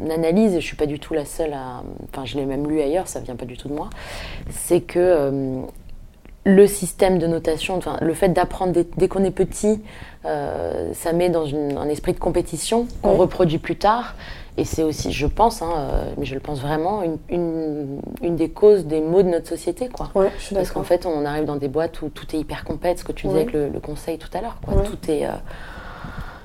[0.00, 1.82] mon analyse, et je suis pas du tout la seule à.
[2.12, 3.90] Enfin, je l'ai même lu ailleurs, ça vient pas du tout de moi.
[4.50, 5.60] C'est que euh,
[6.44, 9.82] le système de notation, enfin, le fait d'apprendre dès, dès qu'on est petit,
[10.24, 13.16] euh, ça met dans une- un esprit de compétition qu'on Ouais.
[13.18, 14.14] reproduit plus tard.
[14.58, 18.36] Et c'est aussi, je pense, hein, euh, mais je le pense vraiment, une, une- une
[18.36, 19.88] des causes des maux de notre société.
[19.90, 20.08] Quoi.
[20.14, 22.64] Ouais, je suis Parce qu'en fait, on arrive dans des boîtes où tout est hyper
[22.64, 23.42] compète, ce que tu disais Ouais.
[23.42, 24.56] avec le, le conseil tout à l'heure.
[24.66, 24.82] Ouais.
[24.84, 25.32] Tout est euh,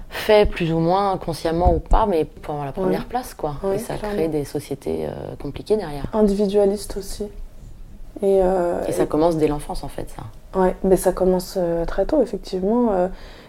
[0.10, 3.34] fait plus ou moins consciemment ou pas, mais pour avoir la première place.
[3.34, 3.56] Quoi.
[3.74, 4.16] Et ça clairement.
[4.18, 6.04] crée des sociétés euh, compliquées derrière.
[6.14, 7.24] Individualiste aussi.
[8.22, 10.60] Et, euh, Et ça commence dès l'enfance, en fait, ça.
[10.60, 11.58] Ouais, mais ça commence
[11.88, 12.90] très tôt, effectivement.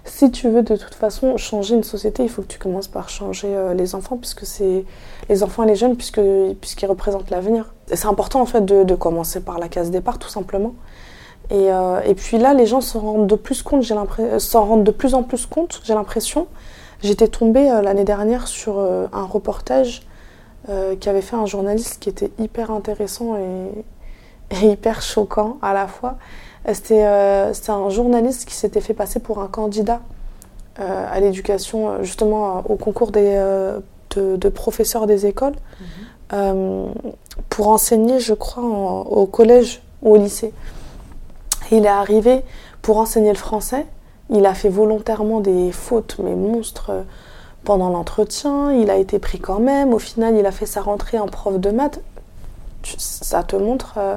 [0.04, 2.88] Euh, si tu veux de toute façon changer une société, il faut que tu commences
[2.88, 4.84] par changer euh, les enfants, puisque c'est
[5.28, 7.74] les enfants et les jeunes, puisqu'ils représentent l'avenir.
[7.88, 10.74] C'est important en fait de, de commencer par la case départ, tout simplement.
[11.50, 14.64] Et, euh, et puis là, les gens s'en rendent de plus compte, j'ai l'impression, s'en
[14.64, 16.46] rendent de plus en plus compte, j'ai l'impression.
[17.02, 20.02] J'étais tombée euh, l'année dernière sur euh, un reportage
[20.68, 26.16] euh, qu'avait fait un journaliste qui était hyper intéressant et hyper choquant à la fois.
[26.68, 30.00] Euh, C'était euh, c'était un journaliste qui s'était fait passer pour un candidat
[30.80, 33.34] euh, à l'éducation, justement au concours des,
[34.16, 35.54] de, de professeurs des écoles,
[36.32, 36.86] euh,
[37.48, 40.52] pour enseigner, je crois, en- au collège ou au lycée.
[41.70, 42.42] Il est arrivé
[42.80, 43.86] pour enseigner le français.
[44.30, 46.90] Il a fait volontairement des fautes, mais monstres,
[47.64, 48.72] pendant l'entretien.
[48.72, 49.92] Il a été pris quand même.
[49.92, 52.00] Au final, il a fait sa rentrée en prof de maths.
[52.98, 54.16] Ça te montre euh,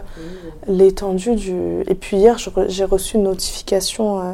[0.68, 1.82] l'étendue du.
[1.88, 2.38] Et puis hier,
[2.68, 4.34] j'ai reçu une notification euh,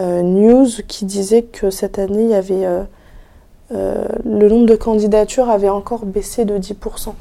[0.00, 2.66] euh, news qui disait que cette année, il y avait
[3.70, 7.12] le nombre de candidatures avait encore baissé de 10%.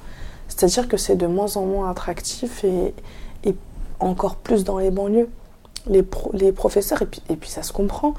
[0.47, 2.93] C'est-à-dire que c'est de moins en moins attractif et,
[3.99, 5.29] encore plus dans les banlieues.
[5.87, 8.13] Les, pro- les professeurs, et puis, et puis ça se comprend,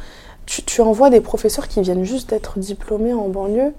[0.47, 3.75] tu, envoies des professeurs qui viennent juste d'être diplômés en banlieue,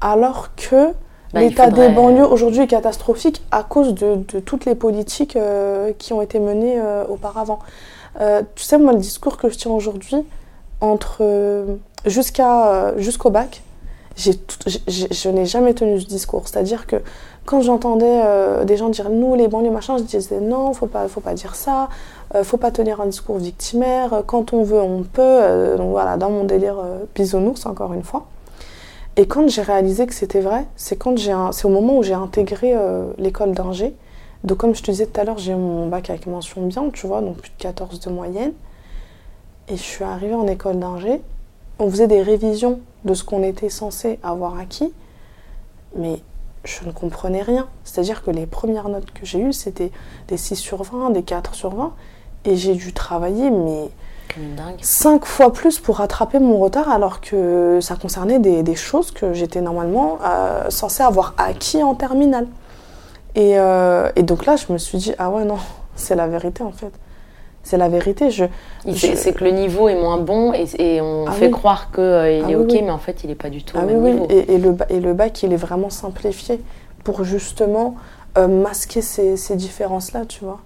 [0.00, 0.92] alors que
[1.34, 5.92] l'état faudrait- des banlieues aujourd'hui est catastrophique à cause de, de toutes les politiques euh,
[5.98, 7.58] qui ont été menées euh, auparavant.
[8.20, 10.16] Euh, tu sais, moi, le discours que je tiens aujourd'hui,
[10.80, 11.22] entre
[12.06, 13.62] jusqu'à jusqu'au bac,
[14.16, 14.32] j'ai
[14.66, 16.48] je n'ai jamais tenu ce discours.
[16.48, 16.96] C'est-à-dire que
[17.44, 18.20] quand j'entendais
[18.64, 21.54] des gens dire nous, les banlieues, machin, je disais non, faut pas, faut pas dire
[21.54, 21.88] ça,
[22.42, 24.22] faut pas tenir un discours victimaire.
[24.26, 25.76] Quand on veut, on peut.
[25.76, 26.76] Donc voilà, dans mon délire
[27.14, 28.26] bisounours, encore une fois.
[29.18, 32.14] Et quand j'ai réalisé que c'était vrai, c'est quand j'ai c'est au moment où j'ai
[32.14, 33.92] intégré euh, l'école d'ingé.
[34.44, 37.08] Donc comme je te disais tout à l'heure, j'ai mon bac avec mention bien, tu
[37.08, 38.52] vois, donc plus de 14 de moyenne.
[39.66, 41.20] Et je suis arrivée en école d'ingé.
[41.80, 44.92] On faisait des révisions de ce qu'on était censé avoir acquis,
[45.96, 46.20] mais
[46.62, 47.66] je ne comprenais rien.
[47.82, 49.90] C'est-à-dire que les premières notes que j'ai eues, c'était
[50.28, 51.92] des 6 sur 20, des 4 sur 20.
[52.44, 53.90] Et j'ai dû travailler, mais.
[54.80, 59.32] Cinq fois plus pour rattraper mon retard alors que ça concernait des, des choses que
[59.32, 62.46] j'étais normalement euh, censée avoir acquis en terminale.
[63.34, 65.58] Et, euh, et donc là, je me suis dit, ah ouais, non,
[65.96, 66.92] c'est la vérité en fait.
[67.64, 68.30] C'est la vérité.
[68.30, 68.44] Je,
[68.86, 71.50] Il- je- C'est que le niveau est moins bon et, et on Ah fait oui.
[71.52, 72.82] croire qu'il est Ah oui, OK, oui.
[72.82, 74.26] mais en fait, il n'est pas du tout Ah au même niveau.
[74.30, 76.62] Et, et le, ba- et le bac, il est vraiment simplifié
[77.04, 77.94] pour justement
[78.38, 80.60] euh, masquer ces, ces différences-là, tu vois.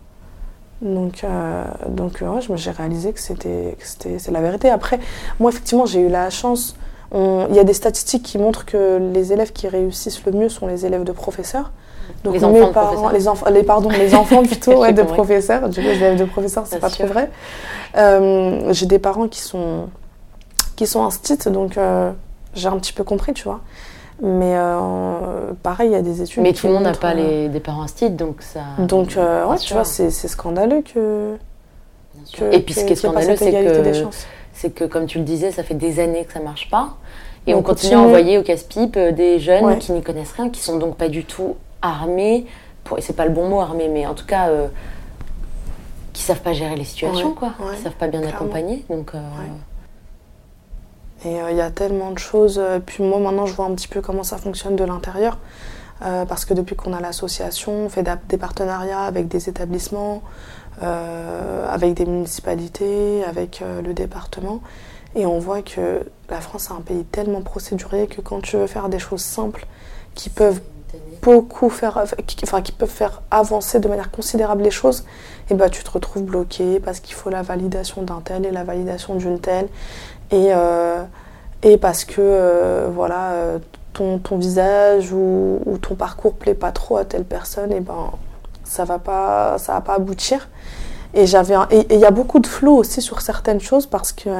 [0.82, 3.76] Donc, euh, donc euh, ouais, je me- j'ai réalisé que c'était
[4.30, 4.68] la vérité.
[4.68, 4.98] Après,
[5.40, 6.76] moi, effectivement, j'ai eu la chance.
[7.14, 10.66] Il y a des statistiques qui montrent que les élèves qui réussissent le mieux sont
[10.66, 11.70] les élèves de professeurs.
[12.24, 13.12] Donc Les mes enfants de parents, professeurs.
[13.12, 15.68] les enfants, les pardon, les enfants plutôt, ouais, de professeurs.
[15.68, 17.12] Du coup, les élèves de professeurs, c'est pas trop sûr.
[17.12, 17.30] vrai.
[17.96, 19.88] Euh, j'ai des parents qui sont
[20.76, 21.78] qui sont instits, donc
[22.54, 23.60] j'ai un petit peu compris, tu vois.
[24.24, 26.42] Mais euh, pareil, il y a des études.
[26.44, 28.60] Mais tout le monde n'a pas euh, les, des parents instits, donc ça.
[28.78, 31.36] Donc, euh, ouais, tu vois, c'est c'est scandaleux que.
[32.52, 34.06] Et puis ce qui est scandaleux, c'est que,
[34.52, 36.94] c'est que, comme tu le disais, ça fait des années que ça marche pas.
[37.48, 37.94] Et On on, continue, continue.
[37.96, 39.78] à envoyer au casse-pipe des jeunes Ouais.
[39.78, 42.46] qui n'y connaissent rien, qui sont donc pas du tout armés.
[42.84, 42.98] Pour...
[43.00, 44.68] C'est pas le bon mot armés, mais en tout cas, euh,
[46.12, 47.48] qui savent pas gérer les situations, Ouais, quoi.
[47.58, 48.38] ouais, qui savent pas bien clairement.
[48.38, 48.84] accompagner.
[48.88, 49.10] Donc,
[51.24, 52.58] Et euh, il y a tellement de choses.
[52.58, 55.38] euh, Puis moi, maintenant, je vois un petit peu comment ça fonctionne de l'intérieur.
[56.04, 60.22] Euh, parce que depuis qu'on a l'association, on fait des partenariats avec des établissements,
[60.80, 64.60] avec des municipalités, avec le département.
[65.14, 68.66] Et on voit que la France est un pays tellement procéduré que quand tu veux
[68.66, 69.66] faire des choses simples
[70.16, 70.60] qui peuvent
[71.22, 71.98] beaucoup faire,
[72.42, 75.04] enfin, qui peuvent faire avancer de manière considérable les choses,
[75.50, 78.64] et ben tu te retrouves bloqué parce qu'il faut la validation d'un tel et la
[78.64, 79.68] validation d'une telle.
[80.32, 81.04] Et, euh,
[81.62, 83.58] et parce que euh, voilà, euh,
[83.92, 88.10] ton, ton visage ou, ton parcours plaît pas trop à telle personne, et ben
[88.64, 90.48] ça va pas, ça va pas aboutir.
[91.14, 91.54] Et j'avais
[91.90, 94.30] il y a beaucoup de flou aussi sur certaines choses parce que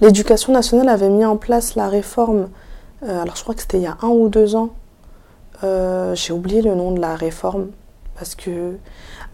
[0.00, 2.48] l'éducation nationale avait mis en place la réforme.
[3.08, 4.70] alors je crois que c'était il y a un ou deux ans.
[5.62, 7.68] J'ai oublié le nom de la réforme,
[8.18, 8.74] Parce que.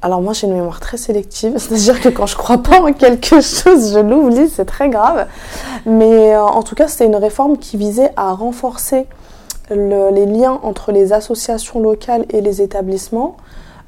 [0.04, 1.54] Alors, moi, j'ai une mémoire très sélective.
[1.58, 5.26] C'est-à-dire que quand je crois pas en quelque chose, je l'oublie, c'est très grave.
[5.86, 9.06] Mais euh, en tout cas, c'était une réforme qui visait à renforcer
[9.70, 13.36] le- les liens entre les associations locales et les établissements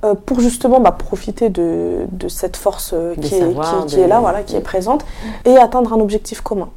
[0.05, 3.55] euh, pour justement bah, profiter de, de cette force euh, qui, est,
[3.87, 5.05] qui- là, voilà, qui est présente,
[5.45, 6.69] et atteindre un objectif commun.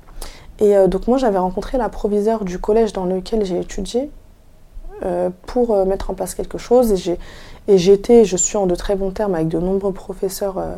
[0.59, 4.09] Et euh, donc moi, j'avais rencontré la proviseure du collège dans lequel j'ai étudié
[5.45, 6.91] pour mettre en place quelque chose.
[6.91, 7.20] Et j'ai
[7.68, 10.76] et j'étais, je suis en de très bons termes avec de nombreux professeurs euh,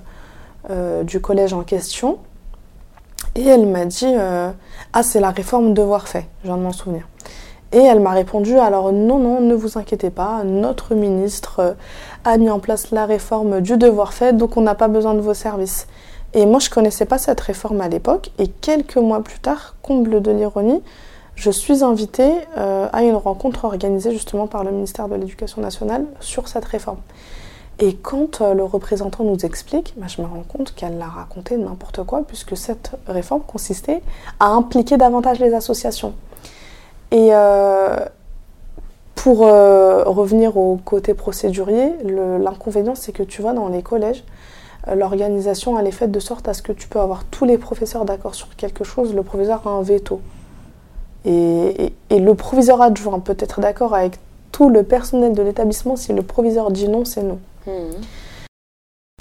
[0.70, 2.18] euh, du collège en question.
[3.36, 4.52] Et elle m'a dit euh,
[4.94, 7.08] Ah, c'est la réforme devoir fait, je viens de m'en souvenir.
[7.72, 11.76] Et elle m'a répondu Alors, non, non, ne vous inquiétez pas, notre ministre
[12.26, 15.20] a mis en place la réforme du devoir fait, donc on n'a pas besoin de
[15.20, 15.86] vos services.
[16.34, 18.32] Et moi, je connaissais pas cette réforme à l'époque.
[18.38, 20.82] Et quelques mois plus tard, comble de l'ironie,
[21.40, 26.06] je suis invitée euh, à une rencontre organisée justement par le ministère de l'Éducation nationale
[26.20, 27.00] sur cette réforme.
[27.80, 31.56] Et quand euh, le représentant nous explique, bah, je me rends compte qu'elle a raconté
[31.56, 34.02] n'importe quoi, puisque cette réforme consistait
[34.42, 36.14] à impliquer davantage les associations.
[37.12, 37.96] Et euh,
[39.16, 41.92] pour revenir au côté procédurier,
[42.40, 44.24] l'inconvénient, c'est que tu vois, dans les collèges,
[44.94, 48.06] l'organisation, elle est faite de sorte à ce que tu peux avoir tous les professeurs
[48.06, 50.22] d'accord sur quelque chose, le proviseur a un veto.
[51.26, 54.14] Et, et- et le proviseur adjoint peut être d'accord avec
[54.52, 57.40] tout le personnel de l'établissement, si le proviseur dit non, c'est non.
[57.68, 57.74] Mhm.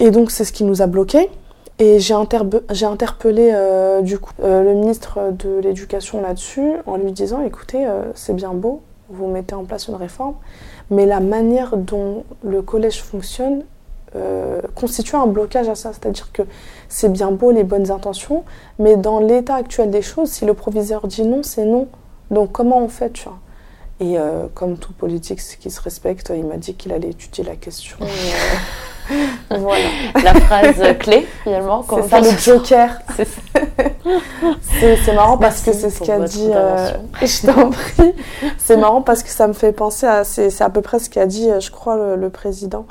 [0.01, 1.29] Et donc c'est ce qui nous a bloqués.
[1.81, 7.41] Et j'ai interpellé euh, du coup euh, le ministre de l'Éducation là-dessus en lui disant
[7.41, 10.35] écoutez, euh, c'est bien beau, vous mettez en place une réforme,
[10.89, 13.63] mais la manière dont le collège fonctionne
[14.15, 15.91] euh, constitue un blocage à ça.
[15.93, 16.43] C'est-à-dire que
[16.87, 18.43] c'est bien beau les bonnes intentions,
[18.79, 21.87] mais dans l'état actuel des choses, si le proviseur dit non, c'est non.
[22.31, 23.39] Donc comment on fait tu vois?
[23.99, 27.55] Et euh, comme tout politique qui se respecte, il m'a dit qu'il allait étudier la
[27.55, 27.97] question.
[29.49, 29.85] Voilà.
[30.23, 31.83] La phrase clé, finalement.
[31.89, 32.99] C'est ça le joker.
[33.15, 33.59] C'est ça.
[34.79, 36.49] C'est c'est marrant parce que c'est ce qu'a dit.
[36.53, 36.91] euh,
[37.21, 38.13] je t'en prie.
[38.57, 40.23] C'est marrant parce que ça me fait penser à.
[40.23, 42.85] C'est à peu près ce qu'a dit, euh, je crois, le, le président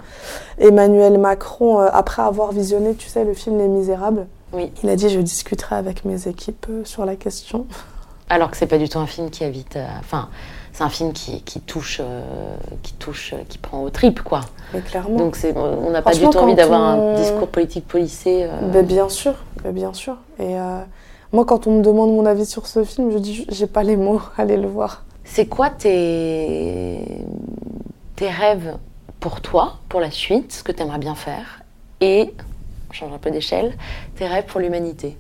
[0.59, 4.27] Emmanuel Macron euh, après avoir visionné, tu sais, le film Les Misérables.
[4.53, 4.73] Oui.
[4.83, 7.67] Il a dit Je discuterai avec mes équipes sur la question.
[8.29, 9.79] Alors que c'est pas du tout un film qui invite.
[10.01, 10.29] Enfin,
[10.73, 12.23] c'est un film qui, qui touche, euh,
[12.83, 14.41] qui touche, qui prend aux tripes, quoi.
[14.75, 15.17] Mais clairement.
[15.19, 18.45] Donc c'est, on n'a pas du tout envie d'avoir on- un discours politique policé.
[18.45, 20.17] euh, Ben, bien sûr, ben, bien sûr.
[20.39, 20.81] Et euh,
[21.33, 23.97] moi, quand on me demande mon avis sur ce film, je dis J'ai pas les
[23.97, 25.05] mots, allez le voir.
[25.25, 27.01] C'est quoi tes,
[28.17, 28.77] tes rêves
[29.21, 31.63] pour toi, pour la suite, ce que tu aimerais bien faire?
[32.01, 32.33] Et,
[32.91, 33.75] on change un peu d'échelle,
[34.17, 35.19] tes rêves pour l'humanité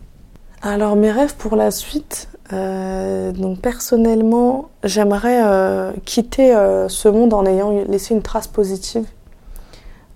[0.62, 7.34] Alors mes rêves pour la suite, euh, donc personnellement, j'aimerais euh, quitter euh, ce monde
[7.34, 9.04] en ayant laissé une trace positive.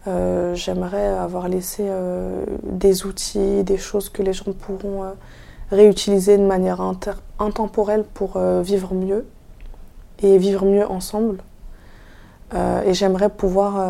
[0.09, 5.13] Euh, j'aimerais avoir laissé euh, des outils, des choses que les gens pourront euh,
[5.71, 6.81] réutiliser de manière
[7.39, 9.25] intemporelle pour vivre mieux
[10.23, 11.39] et vivre mieux ensemble.
[12.85, 13.83] Et j'aimerais pouvoir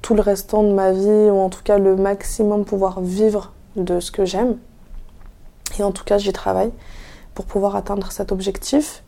[0.00, 4.00] tout le restant de ma vie, ou en tout cas le maximum pouvoir vivre de
[4.00, 4.56] ce que j'aime.
[5.78, 6.72] Et en tout cas, j'y travaille
[7.34, 9.04] pour pouvoir atteindre cet objectif.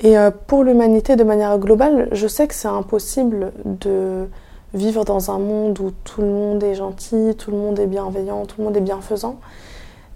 [0.00, 4.28] Et pour l'humanité de manière globale, je sais que c'est impossible de
[4.76, 8.44] vivre dans un monde où tout le monde est gentil, tout le monde est bienveillant,
[8.46, 9.36] tout le monde est bienfaisant.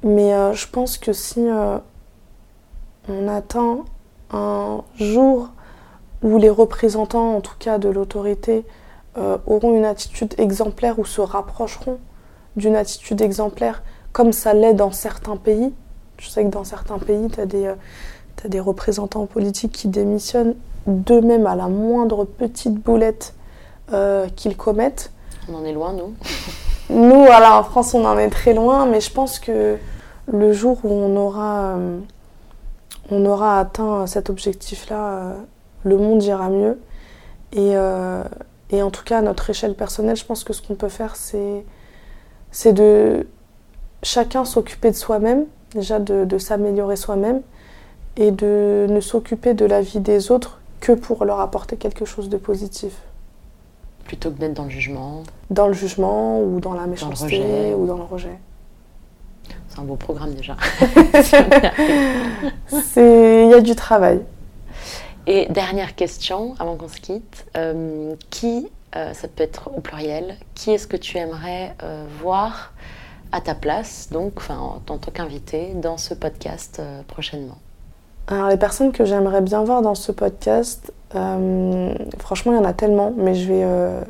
[0.03, 1.79] Mais euh, je pense que si euh,
[3.09, 3.85] on atteint
[4.33, 5.49] un jour
[6.23, 8.65] où les représentants, en tout cas de l'autorité,
[9.19, 11.99] euh, auront une attitude exemplaire ou se rapprocheront
[12.57, 13.83] d'une attitude exemplaire,
[14.13, 15.73] comme ça l'est dans certains pays.
[16.19, 17.73] Je sais que dans certains pays, tu as des,
[18.37, 20.55] t'as des représentants politiques qui démissionnent
[20.87, 23.35] d'eux-mêmes à la moindre petite boulette
[23.93, 25.13] euh, qu'ils commettent.
[25.49, 26.15] On en est loin, nous.
[26.91, 29.79] Nous, voilà, en France, on en est très loin, mais je pense que
[30.27, 32.01] le jour où on aura, euh,
[33.11, 35.35] on aura atteint cet objectif-là, euh,
[35.85, 36.81] le monde ira mieux.
[37.53, 37.75] Et,
[38.71, 41.17] et en tout cas, à notre échelle personnelle, je pense que ce qu'on peut faire,
[41.17, 41.65] c'est,
[42.53, 43.27] c'est de
[44.05, 47.43] chacun s'occuper de soi-même, déjà de, de s'améliorer soi-même,
[48.17, 52.29] et de ne s'occuper de la vie des autres que pour leur apporter quelque chose
[52.29, 52.93] de positif
[54.05, 55.23] Plutôt que d'être dans le jugement.
[55.51, 57.75] dans le jugement ou dans la méchanceté rejet.
[57.75, 58.39] ou dans le rejet.
[59.69, 60.57] C'est un beau programme déjà.
[62.97, 64.21] Il y a du travail.
[65.27, 67.47] Et dernière question, avant qu'on se quitte.
[67.57, 72.73] Euh, qui, euh, ça peut être au pluriel, qui est-ce que tu aimerais euh, voir
[73.31, 77.59] à ta place, donc en, tant qu'invité, dans ce podcast prochainement?
[78.31, 82.65] Alors les personnes que j'aimerais bien voir dans ce podcast, euh, franchement il y en
[82.65, 84.03] a tellement, mais je vais, euh,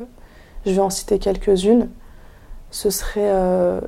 [0.67, 1.89] Je vais en citer quelques-unes.
[2.69, 3.81] Ce serait euh,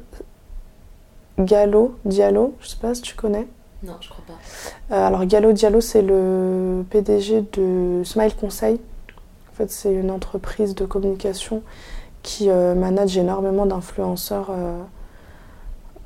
[1.37, 3.47] Gallo Diallo, je sais pas si tu connais.
[3.83, 5.05] Non, je crois pas.
[5.05, 8.81] Alors Gallo Diallo, c'est le PDG de Smile Conseil.
[9.51, 11.61] En fait, c'est une entreprise de communication
[12.23, 14.49] qui manage énormément d'influenceurs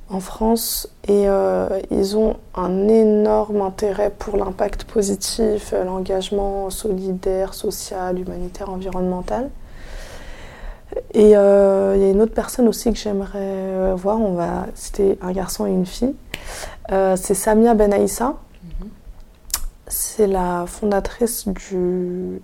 [0.10, 7.54] en France et euh, ils ont un énorme intérêt pour l'impact positif, euh, l'engagement solidaire,
[7.54, 9.50] social, humanitaire, environnemental.
[11.14, 15.18] Et euh, il y a une autre personne aussi que j'aimerais voir, on va citer
[15.22, 16.16] un garçon et une fille.
[16.92, 18.36] Euh, c'est Samia Benaïssa.
[19.90, 22.42] C'est la fondatrice du,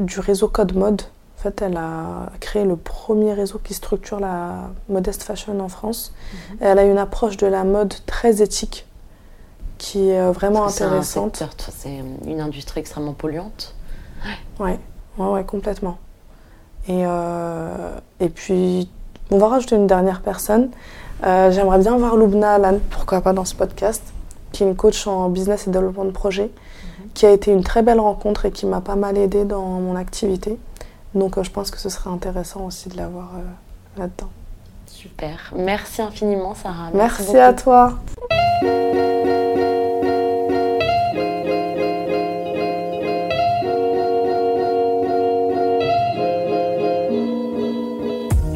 [0.00, 1.02] du réseau Code Mode.
[1.40, 6.12] En fait, elle a créé le premier réseau qui structure la modeste fashion en France.
[6.60, 8.86] Et elle a une approche de la mode très éthique
[9.78, 11.42] qui est euh, vraiment que c'est un intéressante.
[12.26, 13.74] une industrie extrêmement polluante.
[14.58, 14.78] Ouais,
[15.16, 15.96] ouais, ouais, complètement.
[16.88, 18.90] Et, euh, et puis,
[19.30, 20.68] on va rajouter une dernière personne.
[21.24, 24.02] Euh, J'aimerais bien voir Loubna Alan, pourquoi pas dans ce podcast,
[24.52, 26.50] qui est une coach en business et développement de projet,
[27.14, 29.96] qui a été une très belle rencontre et qui m'a pas mal aidée dans mon
[29.96, 30.58] activité.
[31.14, 34.30] Donc, euh, je pense que ce serait intéressant aussi de l'avoir euh, là-dedans.
[34.86, 35.52] Super.
[35.56, 36.90] Merci infiniment, Sarah.
[36.94, 37.98] Merci, à toi.